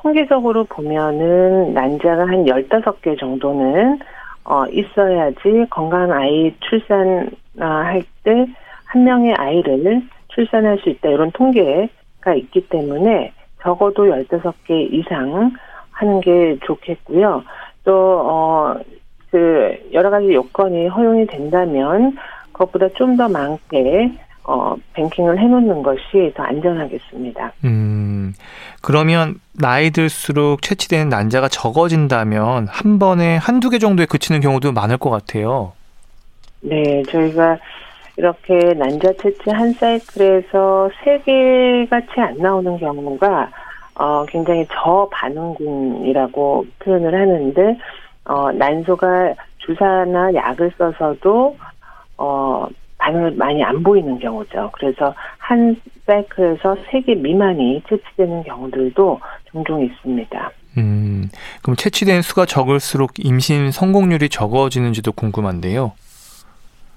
통계적으로 0.05 0.65
보면은 0.65 1.73
난자가 1.73 2.27
한 2.27 2.45
15개 2.45 3.19
정도는 3.19 3.97
어, 4.43 4.65
있어야지 4.67 5.65
건강한 5.71 6.11
아이 6.11 6.53
출산할 6.59 8.03
때 8.23 8.45
한 8.95 9.03
명의 9.03 9.33
아이를 9.33 10.03
출산할 10.29 10.79
수 10.79 10.89
있다 10.89 11.09
이런 11.09 11.31
통계가 11.31 12.33
있기 12.35 12.69
때문에 12.69 13.33
적어도 13.61 14.05
15개 14.05 14.93
이상 14.93 15.51
하는 15.91 16.21
게 16.21 16.57
좋겠고요. 16.65 17.43
또, 17.83 17.93
어, 17.93 18.75
그, 19.31 19.89
여러 19.91 20.09
가지 20.09 20.33
요건이 20.33 20.87
허용이 20.87 21.25
된다면, 21.27 22.15
그것보다 22.53 22.89
좀 22.95 23.17
더 23.17 23.27
많게 23.27 24.11
어, 24.47 24.75
뱅킹을 24.93 25.39
해놓는 25.39 25.81
것이 25.81 26.31
더 26.35 26.43
안전하겠습니다. 26.43 27.51
음, 27.63 28.33
그러면 28.81 29.39
나이 29.53 29.89
들수록 29.89 30.61
채취되는 30.61 31.09
난자가 31.09 31.47
적어진다면 31.47 32.67
한 32.69 32.99
번에 32.99 33.37
한두 33.37 33.69
개 33.71 33.79
정도에 33.79 34.05
그치는 34.05 34.41
경우도 34.41 34.71
많을 34.71 34.97
것 34.97 35.09
같아요. 35.09 35.73
네, 36.61 37.01
저희가 37.09 37.57
이렇게 38.17 38.73
난자 38.75 39.13
채취 39.13 39.49
한 39.49 39.73
사이클에서 39.73 40.89
세 41.03 41.19
개가 41.25 42.01
채 42.13 42.21
안 42.21 42.37
나오는 42.37 42.77
경우가 42.77 43.49
어, 43.95 44.25
굉장히 44.27 44.65
저반응군이라고 44.71 46.65
표현을 46.79 47.13
하는데 47.13 47.77
어, 48.25 48.51
난소가 48.51 49.33
주사나 49.57 50.33
약을 50.33 50.71
써서도 50.77 51.57
어, 52.17 52.67
반응을 53.05 53.31
많이 53.35 53.63
안 53.63 53.83
보이는 53.83 54.17
경우죠. 54.19 54.71
그래서 54.73 55.13
한 55.37 55.75
사이클에서 56.07 56.75
세 56.89 57.01
개 57.01 57.13
미만이 57.13 57.83
채취되는 57.87 58.43
경우들도 58.43 59.19
종종 59.51 59.83
있습니다. 59.85 60.51
음, 60.77 61.29
그럼 61.61 61.75
채취된 61.75 62.21
수가 62.23 62.45
적을수록 62.45 63.13
임신 63.19 63.71
성공률이 63.71 64.29
적어지는지도 64.29 65.11
궁금한데요. 65.11 65.93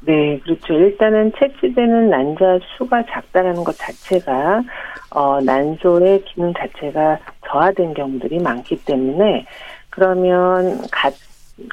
네, 0.00 0.38
그렇죠. 0.44 0.72
일단은 0.72 1.32
채취되는 1.38 2.08
난자 2.08 2.60
수가 2.76 3.04
작다라는 3.10 3.64
것 3.64 3.76
자체가 3.76 4.62
어, 5.10 5.40
난소의 5.42 6.24
기능 6.24 6.54
자체가 6.54 7.18
저하된 7.46 7.94
경우들이 7.94 8.38
많기 8.38 8.76
때문에 8.84 9.44
그러면 9.90 10.80
가, 10.90 11.10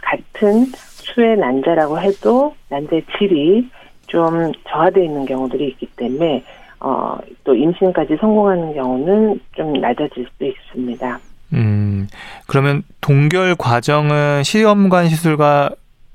같은 0.02 0.66
수의 0.74 1.38
난자라고 1.38 2.00
해도 2.00 2.56
난자의 2.70 3.04
질이 3.18 3.70
좀 4.08 4.52
저하되어 4.68 5.04
있는 5.04 5.26
경우들이 5.26 5.68
있기 5.70 5.88
때문에 5.96 6.44
어, 6.80 7.18
또 7.44 7.56
임신까지 7.56 8.18
성공하는 8.20 8.74
경우는 8.74 9.40
좀 9.56 9.74
낮아질 9.74 10.26
수도 10.32 10.46
있습니다. 10.46 11.20
음, 11.54 12.08
그러면 12.48 12.84
동결 13.02 13.56
과정은 13.56 14.44
시험관 14.44 15.08
시술과 15.10 15.72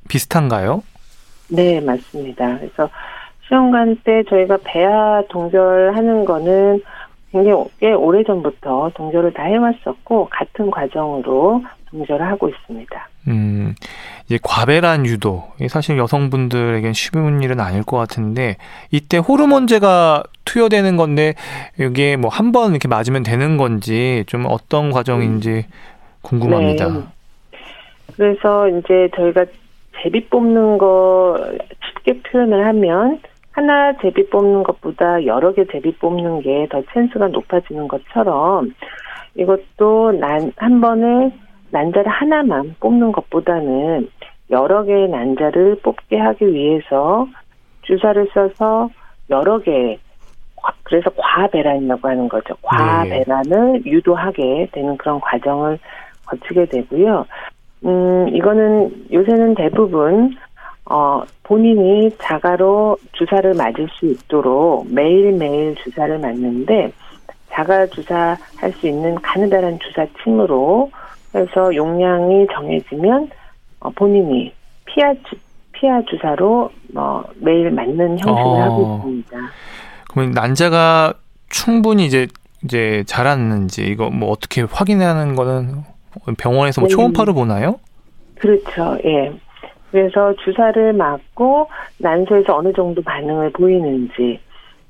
비슷한가요? 0.09 0.82
네, 1.49 1.80
맞습니다. 1.80 2.59
그래서 2.59 2.88
시험관 3.49 3.97
때 4.05 4.22
저희가 4.28 4.59
배아 4.64 5.22
동결하는 5.28 6.24
거는 6.24 6.82
굉장히 7.32 7.64
꽤 7.78 7.93
오래 7.93 8.22
전부터 8.24 8.93
동결을 8.95 9.32
다 9.32 9.45
해왔었고 9.45 10.28
같은 10.30 10.70
과정으로 10.70 11.62
동결을 11.91 12.26
하고 12.26 12.49
있습니다. 12.49 13.09
음, 13.28 13.74
이제 14.26 14.38
과배란 14.43 15.07
유도 15.07 15.45
사실 15.68 15.99
여성분들에겐 15.99 16.93
쉬운 16.93 17.43
일은 17.43 17.61
아닐 17.61 17.82
것 17.82 17.97
같은데 17.97 18.57
이때 18.91 19.18
호르몬제가 19.18 20.22
투여되는 20.45 20.97
건데 20.97 21.34
이게 21.78 22.16
뭐 22.16 22.30
한 22.30 22.53
번 22.53 22.70
이렇게 22.70 22.88
맞으면 22.88 23.22
되는 23.22 23.57
건지 23.57 24.24
좀 24.26 24.47
어떤 24.49 24.91
과정인지 24.91 25.66
궁금합니다. 26.22 26.88
네. 26.88 27.01
그래서 28.16 28.68
이제 28.68 29.09
저희가 29.16 29.45
제비 30.03 30.26
뽑는 30.28 30.78
거 30.78 31.38
쉽게 31.88 32.20
표현을 32.22 32.66
하면 32.66 33.20
하나 33.53 33.93
제비 34.01 34.28
뽑는 34.30 34.62
것보다 34.62 35.24
여러 35.26 35.53
개 35.53 35.64
제비 35.70 35.93
뽑는 35.97 36.43
게 36.43 36.66
더 36.70 36.82
찬스가 36.93 37.28
높아지는 37.28 37.88
것처럼 37.88 38.72
이것도 39.36 40.12
난 40.12 40.53
한 40.57 40.80
번에 40.80 41.32
난자를 41.70 42.10
하나만 42.10 42.76
뽑는 42.80 43.12
것보다는 43.12 44.08
여러 44.50 44.82
개의 44.84 45.08
난자를 45.08 45.76
뽑게 45.82 46.18
하기 46.18 46.52
위해서 46.52 47.26
주사를 47.82 48.28
써서 48.34 48.90
여러 49.30 49.58
개 49.58 49.98
그래서 50.82 51.10
과배란이라고 51.16 52.08
하는 52.08 52.28
거죠. 52.28 52.54
과배란을 52.62 53.72
네. 53.72 53.90
유도하게 53.90 54.68
되는 54.72 54.96
그런 54.96 55.20
과정을 55.20 55.78
거치게 56.26 56.66
되고요. 56.66 57.24
음, 57.86 58.28
이거는 58.28 59.06
요새는 59.12 59.54
대부분 59.54 60.36
어, 60.84 61.22
본인이 61.44 62.10
자가로 62.18 62.96
주사를 63.12 63.54
맞을 63.54 63.88
수 63.92 64.06
있도록 64.06 64.92
매일매일 64.92 65.76
주사를 65.76 66.18
맞는데 66.18 66.92
자가 67.50 67.86
주사할 67.86 68.72
수 68.72 68.86
있는 68.88 69.14
가느다란 69.16 69.78
주사침으로 69.78 70.90
해서 71.34 71.74
용량이 71.74 72.46
정해지면 72.52 73.30
어, 73.80 73.90
본인이 73.90 74.52
피하 74.84 75.12
주, 75.14 75.36
피하 75.72 76.02
주사로 76.02 76.70
어, 76.94 77.22
매일 77.36 77.70
맞는 77.70 78.18
형식을 78.18 78.32
어. 78.32 78.62
하고 78.62 78.96
있습니다. 78.96 79.38
그러면 80.10 80.32
난자가 80.32 81.14
충분히 81.48 82.06
이제 82.06 82.26
이제 82.62 83.04
자랐는지 83.06 83.86
이거 83.86 84.10
뭐 84.10 84.30
어떻게 84.30 84.62
확인하는 84.62 85.34
거는 85.34 85.82
병원에서 86.36 86.80
뭐 86.80 86.88
네. 86.88 86.94
초음파로 86.94 87.32
보나요? 87.32 87.80
그렇죠. 88.38 88.98
예. 89.04 89.32
그래서 89.90 90.34
주사를 90.44 90.92
맞고 90.92 91.68
난소에서 91.98 92.56
어느 92.56 92.72
정도 92.72 93.02
반응을 93.02 93.50
보이는지 93.52 94.40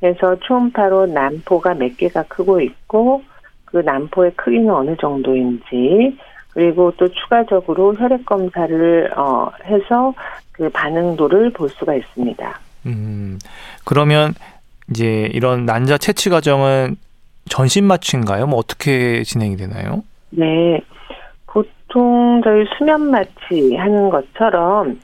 그래서 0.00 0.36
초음파로 0.40 1.06
난포가 1.06 1.74
몇 1.74 1.96
개가 1.96 2.24
크고 2.24 2.60
있고 2.60 3.22
그 3.64 3.78
난포의 3.78 4.32
크기는 4.34 4.70
어느 4.70 4.96
정도인지 4.96 6.16
그리고 6.52 6.92
또 6.96 7.08
추가적으로 7.08 7.94
혈액 7.94 8.26
검사를 8.26 9.12
어 9.16 9.50
해서 9.64 10.14
그 10.52 10.68
반응도를 10.70 11.52
볼 11.52 11.68
수가 11.70 11.94
있습니다. 11.94 12.60
음. 12.86 13.38
그러면 13.84 14.34
이제 14.90 15.28
이런 15.32 15.64
난자 15.64 15.98
채취 15.98 16.30
과정은 16.30 16.96
전신 17.48 17.84
마취인가요? 17.84 18.46
뭐 18.46 18.58
어떻게 18.58 19.22
진행이 19.22 19.56
되나요? 19.56 20.02
네. 20.30 20.80
보통 21.46 22.40
저희 22.44 22.64
수면 22.76 23.10
마취 23.10 23.74
하는 23.76 24.10
것처럼 24.10 25.00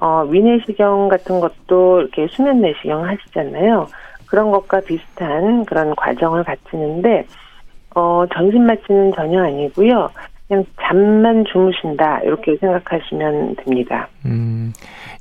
어, 0.00 0.24
위내시경 0.28 1.08
같은 1.08 1.40
것도 1.40 2.00
이렇게 2.00 2.28
수면 2.30 2.60
내시경 2.60 3.04
하시잖아요. 3.04 3.88
그런 4.26 4.50
것과 4.50 4.80
비슷한 4.80 5.64
그런 5.64 5.94
과정을 5.96 6.44
갖추는데 6.44 7.26
어, 7.94 8.24
전신 8.32 8.64
마취는 8.64 9.12
전혀 9.14 9.42
아니고요. 9.42 10.10
그냥 10.48 10.64
잠만 10.80 11.44
주무신다 11.44 12.20
이렇게 12.20 12.56
생각하시면 12.56 13.56
됩니다. 13.56 14.08
음, 14.24 14.72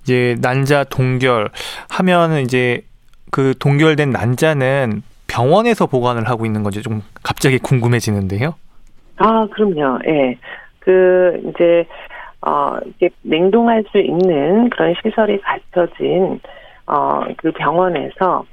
이제 0.02 0.36
난자 0.42 0.86
동결 0.86 1.50
하면은 1.90 2.42
이제 2.42 2.82
그 3.32 3.54
동결된 3.60 4.12
난자는 4.12 5.04
병원에서 5.28 5.86
보관을 5.86 6.30
하고 6.30 6.46
있는 6.46 6.64
건지 6.64 6.82
좀 6.82 7.02
갑자기 7.24 7.60
궁금해지는데요. 7.60 8.56
아, 9.18 9.48
그럼요. 9.52 10.00
예. 10.08 10.38
그 10.80 11.42
이제 11.50 11.86
어 12.42 12.78
이게 12.86 13.10
냉동할 13.24 13.84
수 13.92 13.98
있는 13.98 14.70
그런 14.70 14.94
시설이 15.02 15.42
갖춰진 15.42 16.40
어그 16.86 17.52
병원에서 17.58 18.46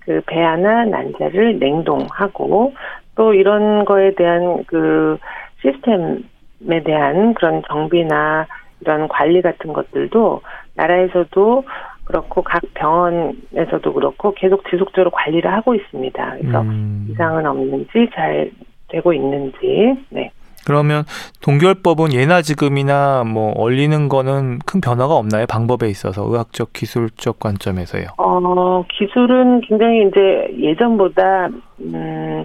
그 0.00 0.22
배아나 0.26 0.86
난자를 0.86 1.58
냉동하고 1.58 2.72
또 3.14 3.34
이런 3.34 3.84
거에 3.84 4.14
대한 4.14 4.64
그 4.66 5.18
시스템에 5.62 6.82
대한 6.84 7.34
그런 7.34 7.62
정비나 7.68 8.46
이런 8.80 9.08
관리 9.08 9.42
같은 9.42 9.72
것들도 9.72 10.42
나라에서도 10.74 11.64
그렇고 12.04 12.42
각 12.42 12.62
병원에서도 12.74 13.92
그렇고 13.92 14.34
계속 14.34 14.68
지속적으로 14.68 15.10
관리를 15.10 15.52
하고 15.52 15.74
있습니다. 15.74 16.36
그래서 16.40 16.60
음. 16.62 17.08
이상은 17.10 17.46
없는지 17.46 18.10
잘 18.14 18.50
되고 18.88 19.12
있는지 19.12 19.96
네. 20.10 20.30
그러면 20.64 21.04
동결법은 21.42 22.12
예나 22.12 22.42
지금이나 22.42 23.24
뭐 23.24 23.52
얼리는 23.56 24.08
거는 24.08 24.60
큰 24.60 24.80
변화가 24.80 25.14
없나요? 25.14 25.46
방법에 25.46 25.88
있어서 25.88 26.22
의학적 26.24 26.72
기술적 26.72 27.40
관점에서요. 27.40 28.06
어, 28.18 28.84
기술은 28.88 29.62
굉장히 29.62 30.06
이제 30.06 30.54
예전보다 30.60 31.48
음 31.80 32.44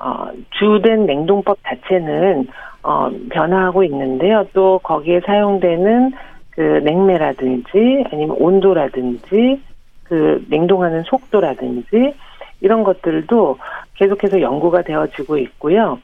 어, 0.00 0.28
주된 0.58 1.06
냉동법 1.06 1.58
자체는 1.62 2.48
어, 2.82 3.10
변화하고 3.30 3.84
있는데요. 3.84 4.46
또 4.54 4.80
거기에 4.82 5.20
사용되는 5.20 6.12
그 6.50 6.60
냉매라든지 6.60 8.04
아니면 8.10 8.36
온도라든지 8.38 9.60
그 10.04 10.44
냉동하는 10.48 11.02
속도라든지 11.02 12.14
이런 12.60 12.82
것들도 12.82 13.58
계속해서 13.94 14.40
연구가 14.40 14.82
되어지고 14.82 15.36
있고요. 15.38 15.98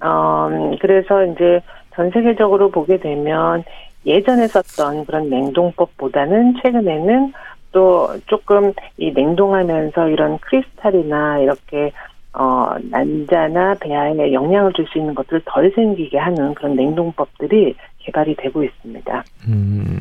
어, 0.00 0.48
그래서 0.80 1.24
이제 1.26 1.60
전 1.94 2.10
세계적으로 2.10 2.70
보게 2.70 2.98
되면 2.98 3.64
예전에 4.06 4.46
썼던 4.46 5.04
그런 5.04 5.28
냉동법보다는 5.28 6.54
최근에는 6.62 7.32
또 7.72 8.08
조금 8.26 8.72
이 8.96 9.12
냉동하면서 9.12 10.08
이런 10.08 10.38
크리스탈이나 10.38 11.38
이렇게 11.38 11.92
어, 12.32 12.74
난자나 12.90 13.74
배아에 13.80 14.32
영향을 14.32 14.72
줄 14.72 14.86
수 14.86 14.98
있는 14.98 15.14
것들을 15.14 15.42
덜 15.46 15.72
생기게 15.74 16.18
하는 16.18 16.54
그런 16.54 16.74
냉동법들이 16.76 17.74
개발이 17.98 18.36
되고 18.36 18.62
있습니다. 18.62 19.24
음, 19.48 20.00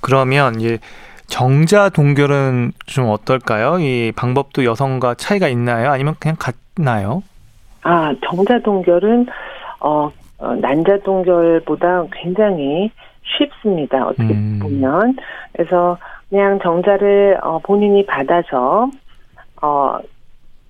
그러면 0.00 0.60
이 0.60 0.78
정자 1.26 1.88
동결은 1.88 2.72
좀 2.86 3.08
어떨까요? 3.08 3.78
이 3.78 4.12
방법도 4.14 4.64
여성과 4.64 5.14
차이가 5.14 5.48
있나요? 5.48 5.90
아니면 5.90 6.14
그냥 6.20 6.36
같나요? 6.38 7.22
아, 7.82 8.14
정자 8.24 8.60
동결은 8.60 9.26
어, 9.80 10.10
어 10.38 10.54
난자 10.56 10.98
동결보다 10.98 12.04
굉장히 12.12 12.90
쉽습니다. 13.24 14.06
어떻게 14.06 14.34
음. 14.34 14.58
보면 14.62 15.16
그래서 15.52 15.96
그냥 16.28 16.58
정자를 16.62 17.38
어, 17.42 17.58
본인이 17.60 18.04
받아서 18.06 18.90
어, 19.62 19.98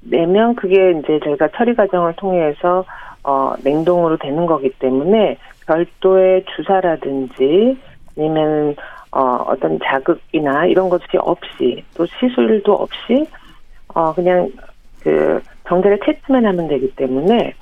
내면 0.02 0.54
그게 0.54 0.90
이제 0.92 1.20
저희가 1.24 1.48
처리 1.56 1.74
과정을 1.74 2.14
통해서 2.16 2.84
어, 3.24 3.54
냉동으로 3.62 4.16
되는 4.16 4.46
거기 4.46 4.70
때문에 4.70 5.36
별도의 5.66 6.44
주사라든지 6.56 7.78
아니면 8.16 8.74
어, 9.12 9.44
어떤 9.46 9.78
자극이나 9.84 10.66
이런 10.66 10.88
것이 10.88 11.04
없이 11.18 11.84
또 11.94 12.06
시술도 12.06 12.72
없이 12.72 13.26
어, 13.94 14.12
그냥 14.12 14.50
그 15.02 15.40
정제를 15.68 16.00
테스트만 16.00 16.46
하면 16.46 16.68
되기 16.68 16.90
때문에 16.96 17.54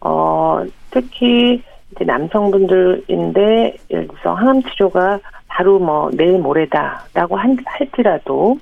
어, 0.00 0.64
특히 0.90 1.62
이제 1.92 2.04
남성분들인데 2.04 3.76
예를 3.90 4.08
들어서 4.08 4.34
항암 4.34 4.62
치료가 4.62 5.20
바로 5.48 5.78
뭐 5.78 6.10
내일 6.12 6.38
모레다라고 6.38 7.36
한, 7.36 7.56
할지라도 7.64 8.58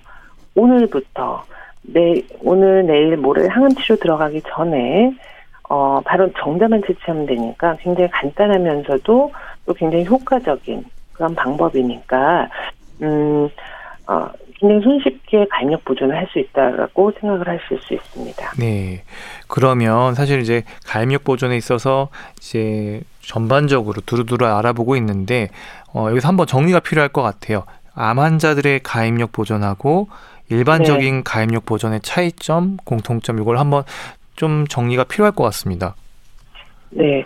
오늘부터 0.55 1.45
내 1.87 2.23
오늘 2.43 2.87
내일 2.87 3.17
모레 3.17 3.47
항암 3.49 3.75
치료 3.77 3.97
들어가기 3.97 4.43
전에 4.49 5.15
어 5.69 6.01
바로 6.05 6.31
정자만 6.39 6.83
채취하면 6.87 7.27
되니까 7.27 7.77
굉장히 7.81 8.11
간단하면서도 8.11 9.33
또 9.67 9.75
굉장히 9.75 10.05
효과적인 10.05 10.85
그런 11.13 11.35
방법이니까 11.35 12.49
음 13.03 13.49
어, 14.07 14.29
굉장히 14.59 14.83
손쉽게 14.83 15.47
가입력 15.51 15.85
보존을 15.85 16.17
할 16.17 16.27
수 16.29 16.39
있다라고 16.39 17.13
생각을 17.21 17.49
하실 17.49 17.79
수 17.81 17.95
있습니다. 17.95 18.53
네. 18.59 19.03
그러면 19.49 20.15
사실 20.15 20.41
이제 20.41 20.65
가입력 20.87 21.25
보존에 21.25 21.57
있어서 21.57 22.09
이제 22.39 23.01
전반적으로 23.21 24.01
두루두루 24.05 24.47
알아보고 24.47 24.97
있는데 24.97 25.49
어, 25.93 26.09
여기서 26.11 26.29
한번 26.29 26.47
정리가 26.47 26.81
필요할 26.81 27.11
것 27.11 27.23
같아요. 27.23 27.65
암 27.95 28.19
환자들의 28.19 28.81
가입력 28.83 29.33
보존하고 29.33 30.09
일반적인 30.49 31.17
네. 31.17 31.23
가입력 31.25 31.67
보존의 31.67 32.01
차이점, 32.01 32.77
공통점 32.85 33.41
이걸 33.41 33.59
한번 33.59 33.83
좀 34.37 34.67
정리가 34.67 35.05
필요할 35.05 35.33
것 35.33 35.45
같습니다. 35.45 35.95
네. 36.91 37.25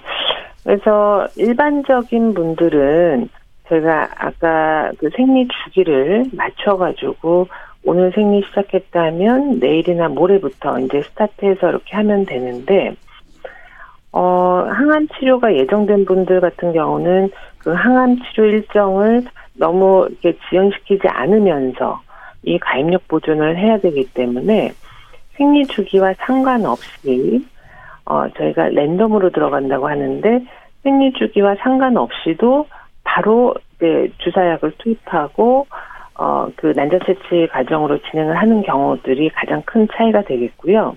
그래서 0.65 1.27
일반적인 1.37 2.35
분들은 2.35 3.29
제가 3.69 4.09
아까 4.17 4.91
그 4.99 5.11
생리 5.17 5.47
주기를 5.49 6.25
맞춰가지고 6.33 7.49
오늘 7.85 8.13
생리 8.13 8.43
시작했다면 8.49 9.59
내일이나 9.59 10.09
모레부터 10.09 10.81
이제 10.81 11.03
스타트해서 11.03 11.71
이렇게 11.71 11.97
하면 11.97 12.27
되는데, 12.27 12.95
어, 14.13 14.67
항암 14.69 15.09
치료가 15.19 15.55
예정된 15.55 16.05
분들 16.05 16.41
같은 16.41 16.73
경우는 16.73 17.31
그 17.59 17.73
항암 17.73 18.19
치료 18.25 18.47
일정을 18.47 19.25
너무 19.55 20.09
이렇게 20.11 20.37
지연시키지 20.49 21.09
않으면서 21.09 22.01
이 22.43 22.59
가입력 22.59 23.07
보존을 23.09 23.59
해야 23.59 23.79
되기 23.79 24.05
때문에 24.13 24.73
생리 25.37 25.67
주기와 25.67 26.15
상관없이 26.19 27.45
어, 28.05 28.29
저희가 28.31 28.69
랜덤으로 28.71 29.31
들어간다고 29.31 29.89
하는데 29.89 30.45
생리 30.83 31.13
주기와 31.13 31.57
상관없이도 31.57 32.67
바로 33.05 33.55
이제 33.77 34.13
주사약을 34.19 34.73
투입하고 34.79 35.67
어, 36.15 36.49
그 36.57 36.73
난자 36.77 36.99
채취 37.07 37.49
과정으로 37.51 37.99
진행을 38.11 38.37
하는 38.37 38.63
경우들이 38.63 39.31
가장 39.31 39.63
큰 39.63 39.89
차이가 39.95 40.23
되겠고요. 40.23 40.97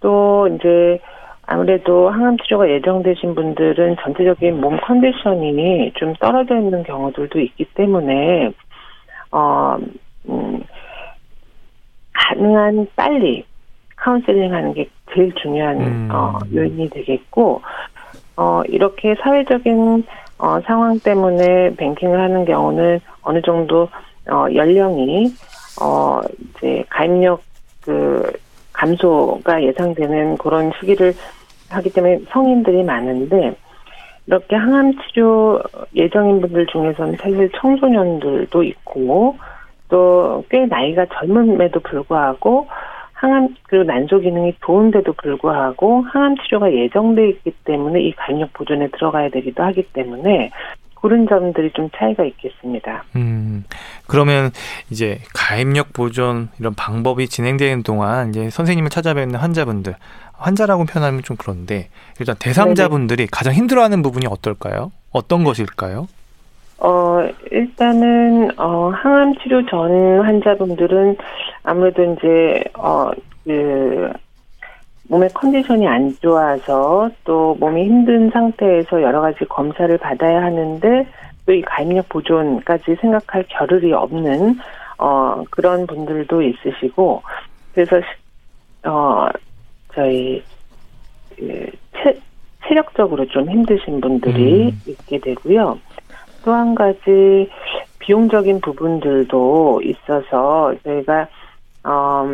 또 0.00 0.48
이제 0.48 1.00
아무래도 1.46 2.10
항암 2.10 2.38
치료가 2.38 2.68
예정되신 2.68 3.34
분들은 3.34 3.96
전체적인 4.02 4.60
몸 4.60 4.78
컨디션이 4.80 5.92
좀 5.94 6.14
떨어져 6.14 6.56
있는 6.56 6.82
경우들도 6.82 7.38
있기 7.38 7.64
때문에 7.74 8.50
어, 9.30 9.78
음, 10.28 10.62
가능한 12.12 12.86
빨리 12.96 13.44
카운셀링 13.96 14.52
하는 14.52 14.74
게 14.74 14.88
제일 15.14 15.32
중요한 15.34 15.80
음. 15.80 16.08
어, 16.12 16.38
요인이 16.52 16.90
되겠고 16.90 17.62
어, 18.36 18.62
이렇게 18.68 19.14
사회적인 19.22 20.04
어, 20.38 20.60
상황 20.66 20.98
때문에 20.98 21.74
뱅킹을 21.76 22.20
하는 22.20 22.44
경우는 22.44 23.00
어느 23.22 23.40
정도 23.42 23.88
어, 24.28 24.46
연령이 24.52 25.32
어, 25.80 26.20
이제 26.38 26.84
가입력 26.88 27.42
그 27.82 28.32
감소가 28.72 29.62
예상되는 29.62 30.38
그런 30.38 30.72
시기를 30.78 31.14
하기 31.70 31.90
때문에 31.90 32.20
성인들이 32.30 32.82
많은데 32.82 33.56
이렇게 34.26 34.56
항암 34.56 34.94
치료 34.98 35.60
예정인 35.94 36.40
분들 36.40 36.66
중에서는 36.66 37.16
사실 37.20 37.50
청소년들도 37.60 38.62
있고 38.62 39.36
또 39.94 40.42
꽤 40.50 40.66
나이가 40.66 41.06
젊음에도 41.06 41.80
불구하고 41.80 42.66
항암 43.12 43.54
그리고 43.62 43.84
난소 43.84 44.18
기능이 44.20 44.54
좋은데도 44.64 45.12
불구하고 45.12 46.02
항암 46.02 46.36
치료가 46.42 46.72
예정돼 46.72 47.28
있기 47.28 47.52
때문에 47.64 48.02
이 48.02 48.12
간역 48.12 48.52
보존에 48.52 48.88
들어가야 48.88 49.30
되기도 49.30 49.62
하기 49.62 49.84
때문에 49.92 50.50
그런 51.00 51.28
점들이 51.28 51.70
좀 51.74 51.88
차이가 51.94 52.24
있겠습니다. 52.24 53.04
음, 53.14 53.64
그러면 54.06 54.50
이제 54.90 55.18
가입력 55.34 55.92
보존 55.92 56.48
이런 56.58 56.74
방법이 56.74 57.28
진행되는 57.28 57.82
동안 57.82 58.30
이제 58.30 58.50
선생님을 58.50 58.90
찾아뵙는 58.90 59.38
환자분들, 59.38 59.94
환자라고 60.32 60.86
표현하면 60.86 61.22
좀 61.22 61.36
그런데 61.38 61.88
일단 62.18 62.34
대상자분들이 62.38 63.18
네네. 63.18 63.28
가장 63.30 63.52
힘들어하는 63.52 64.02
부분이 64.02 64.26
어떨까요? 64.26 64.92
어떤 65.12 65.44
것일까요? 65.44 66.08
어, 66.78 67.26
일단은, 67.50 68.58
어, 68.58 68.90
항암 68.90 69.34
치료 69.36 69.64
전 69.66 70.20
환자분들은 70.20 71.16
아무래도 71.62 72.02
이제, 72.12 72.64
어, 72.78 73.10
그, 73.44 74.12
몸의 75.08 75.28
컨디션이 75.34 75.86
안 75.86 76.16
좋아서 76.20 77.10
또 77.24 77.54
몸이 77.60 77.84
힘든 77.84 78.30
상태에서 78.30 79.02
여러 79.02 79.20
가지 79.20 79.44
검사를 79.44 79.96
받아야 79.98 80.42
하는데 80.42 81.06
또 81.46 81.52
이 81.52 81.62
가입력 81.62 82.08
보존까지 82.08 82.96
생각할 83.00 83.44
겨를이 83.48 83.92
없는, 83.92 84.58
어, 84.98 85.44
그런 85.50 85.86
분들도 85.86 86.42
있으시고, 86.42 87.22
그래서, 87.74 87.96
어, 88.84 89.28
저희, 89.94 90.42
그, 91.36 91.70
체, 91.92 92.18
체력적으로 92.66 93.26
좀 93.26 93.48
힘드신 93.50 94.00
분들이 94.00 94.68
음. 94.68 94.80
있게 94.86 95.18
되고요. 95.18 95.78
또 96.44 96.52
한 96.52 96.74
가지 96.74 97.48
비용적인 97.98 98.60
부분들도 98.60 99.80
있어서 99.82 100.74
저희가 100.84 101.26
어 101.84 102.30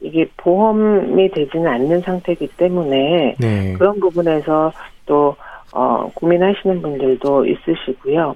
이게 0.00 0.26
보험이 0.36 1.30
되지는 1.30 1.66
않는 1.68 2.00
상태이기 2.00 2.48
때문에 2.56 3.36
네. 3.38 3.72
그런 3.74 4.00
부분에서 4.00 4.72
또 5.06 5.36
어, 5.74 6.10
고민하시는 6.14 6.82
분들도 6.82 7.46
있으시고요. 7.46 8.34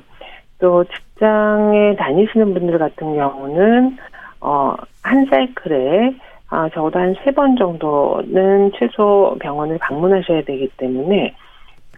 또 0.58 0.84
직장에 0.84 1.96
다니시는 1.96 2.54
분들 2.54 2.78
같은 2.78 3.14
경우는 3.16 3.96
어, 4.40 4.74
한 5.02 5.26
사이클에 5.26 6.14
아, 6.48 6.68
적어도 6.72 6.98
한 7.00 7.14
세 7.24 7.32
번 7.32 7.56
정도는 7.56 8.70
최소 8.78 9.36
병원을 9.40 9.78
방문하셔야 9.78 10.42
되기 10.42 10.68
때문에 10.76 11.34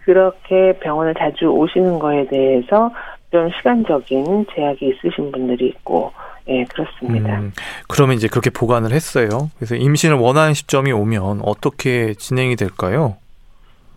그렇게 0.03 0.73
병원을 0.79 1.13
자주 1.13 1.45
오시는 1.45 1.99
거에 1.99 2.25
대해서 2.25 2.91
좀 3.31 3.49
시간적인 3.57 4.47
제약이 4.53 4.87
있으신 4.87 5.31
분들이 5.31 5.67
있고, 5.67 6.11
예, 6.47 6.63
그렇습니다. 6.65 7.39
음, 7.39 7.53
그러면 7.87 8.15
이제 8.15 8.27
그렇게 8.27 8.49
보관을 8.49 8.91
했어요. 8.91 9.49
그래서 9.57 9.75
임신을 9.75 10.15
원하는 10.15 10.53
시점이 10.53 10.91
오면 10.91 11.41
어떻게 11.43 12.13
진행이 12.15 12.55
될까요? 12.55 13.17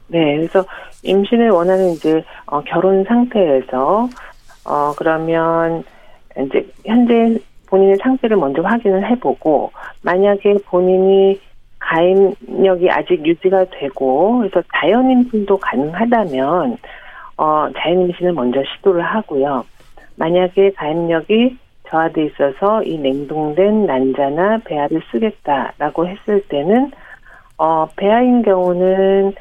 네, 0.09 0.37
그래서 0.37 0.64
임신을 1.03 1.51
원하는 1.51 1.93
이제 1.93 2.22
어, 2.47 2.61
결혼 2.62 3.05
상태에서 3.05 4.09
어 4.64 4.95
그러면 4.97 5.83
이제 6.39 6.66
현재 6.85 7.39
본인의 7.66 7.97
상태를 8.03 8.37
먼저 8.37 8.61
확인을 8.62 9.11
해보고 9.11 9.72
만약에 10.03 10.59
본인이 10.66 11.41
가임력이 11.78 12.91
아직 12.91 13.26
유지가 13.26 13.64
되고 13.70 14.39
그래서 14.39 14.62
자연 14.76 15.11
임신도 15.11 15.57
가능하다면 15.57 16.76
어, 17.43 17.68
자연 17.76 18.03
임신을 18.03 18.34
먼저 18.34 18.62
시도를 18.62 19.03
하고요. 19.03 19.64
만약에 20.14 20.70
가입력이 20.76 21.59
저하돼 21.88 22.26
있어서 22.26 22.84
이 22.84 22.97
냉동된 22.97 23.84
난자나 23.84 24.59
배아를 24.64 25.03
쓰겠다라고 25.11 26.07
했을 26.07 26.47
때는 26.47 26.93
어, 27.59 27.88
배아인 27.97 28.43
경우는 28.43 29.34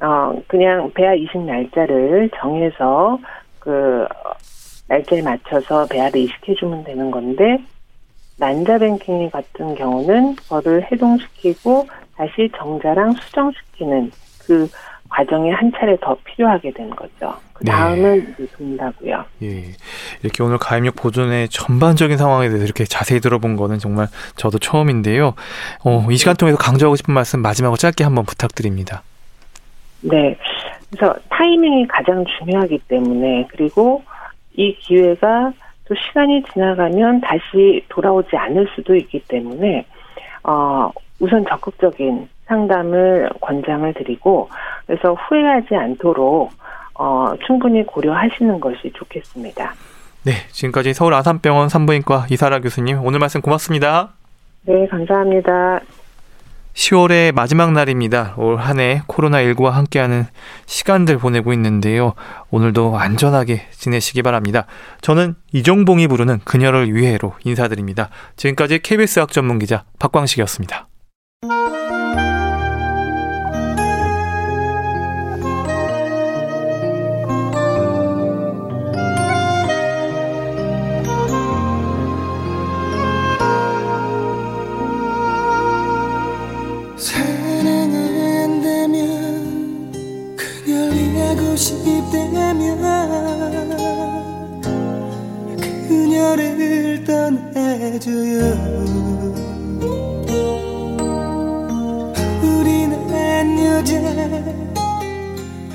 어, 0.00 0.32
그냥 0.46 0.90
배아 0.94 1.12
이식 1.12 1.38
날짜를 1.42 2.30
정해서 2.40 3.18
그 3.58 4.06
날짜에 4.88 5.20
맞춰서 5.20 5.86
배아를 5.90 6.22
이식해 6.22 6.54
주면 6.54 6.82
되는 6.82 7.10
건데 7.10 7.58
난자 8.38 8.78
뱅킹 8.78 9.28
같은 9.28 9.74
경우는 9.74 10.36
그거를 10.36 10.90
해동시키고 10.90 11.86
다시 12.16 12.50
정자랑 12.56 13.12
수정시키는 13.12 14.10
그 14.46 14.66
과정이 15.14 15.48
한 15.52 15.70
차례 15.70 15.96
더 16.00 16.16
필요하게 16.24 16.72
된 16.72 16.90
거죠. 16.90 17.32
그 17.52 17.64
다음은 17.64 18.34
네. 18.36 18.46
돈다고요. 18.56 19.24
예, 19.44 19.62
이렇게 20.24 20.42
오늘 20.42 20.58
가입력 20.58 20.96
보존의 20.96 21.48
전반적인 21.50 22.16
상황에 22.16 22.48
대해서 22.48 22.64
이렇게 22.64 22.84
자세히 22.84 23.20
들어본 23.20 23.54
거는 23.54 23.78
정말 23.78 24.08
저도 24.34 24.58
처음인데요. 24.58 25.34
어, 25.84 26.06
이 26.10 26.16
시간 26.16 26.34
통해서 26.34 26.58
강조하고 26.58 26.96
싶은 26.96 27.14
말씀 27.14 27.40
마지막으로 27.42 27.76
짧게 27.76 28.02
한번 28.02 28.24
부탁드립니다. 28.24 29.04
네, 30.00 30.36
그래서 30.90 31.14
타이밍이 31.28 31.86
가장 31.86 32.24
중요하기 32.36 32.80
때문에 32.88 33.46
그리고 33.50 34.02
이 34.54 34.74
기회가 34.80 35.52
또 35.84 35.94
시간이 35.94 36.42
지나가면 36.52 37.20
다시 37.20 37.84
돌아오지 37.88 38.36
않을 38.36 38.66
수도 38.74 38.96
있기 38.96 39.22
때문에 39.28 39.86
어, 40.42 40.90
우선 41.20 41.44
적극적인 41.48 42.28
상담을 42.46 43.30
권장을 43.40 43.92
드리고 43.94 44.48
그래서 44.86 45.14
후회하지 45.14 45.74
않도록 45.74 46.50
어, 46.94 47.32
충분히 47.46 47.84
고려하시는 47.84 48.60
것이 48.60 48.92
좋겠습니다. 48.94 49.72
네, 50.24 50.32
지금까지 50.52 50.94
서울 50.94 51.14
아산병원 51.14 51.68
산부인과 51.68 52.26
이사라 52.30 52.60
교수님 52.60 53.04
오늘 53.04 53.18
말씀 53.18 53.40
고맙습니다. 53.40 54.10
네, 54.62 54.86
감사합니다. 54.88 55.80
10월의 56.74 57.32
마지막 57.34 57.72
날입니다. 57.72 58.34
올 58.36 58.56
한 58.58 58.80
해 58.80 59.02
코로나19와 59.06 59.70
함께하는 59.70 60.24
시간들 60.66 61.18
보내고 61.18 61.52
있는데요. 61.52 62.14
오늘도 62.50 62.96
안전하게 62.98 63.62
지내시기 63.70 64.22
바랍니다. 64.22 64.66
저는 65.00 65.36
이종봉이 65.52 66.08
부르는 66.08 66.40
그녀를 66.44 66.92
위해로 66.92 67.34
인사드립니다. 67.44 68.08
지금까지 68.36 68.80
KBS 68.80 69.20
학 69.20 69.30
전문 69.30 69.58
기자 69.60 69.84
박광식이었습니다. 70.00 70.88
싶다면 92.44 92.78
그녀를 95.88 97.02
떠나줘요. 97.04 98.42
우린 102.42 102.92
한 103.10 103.58
여자 103.64 103.98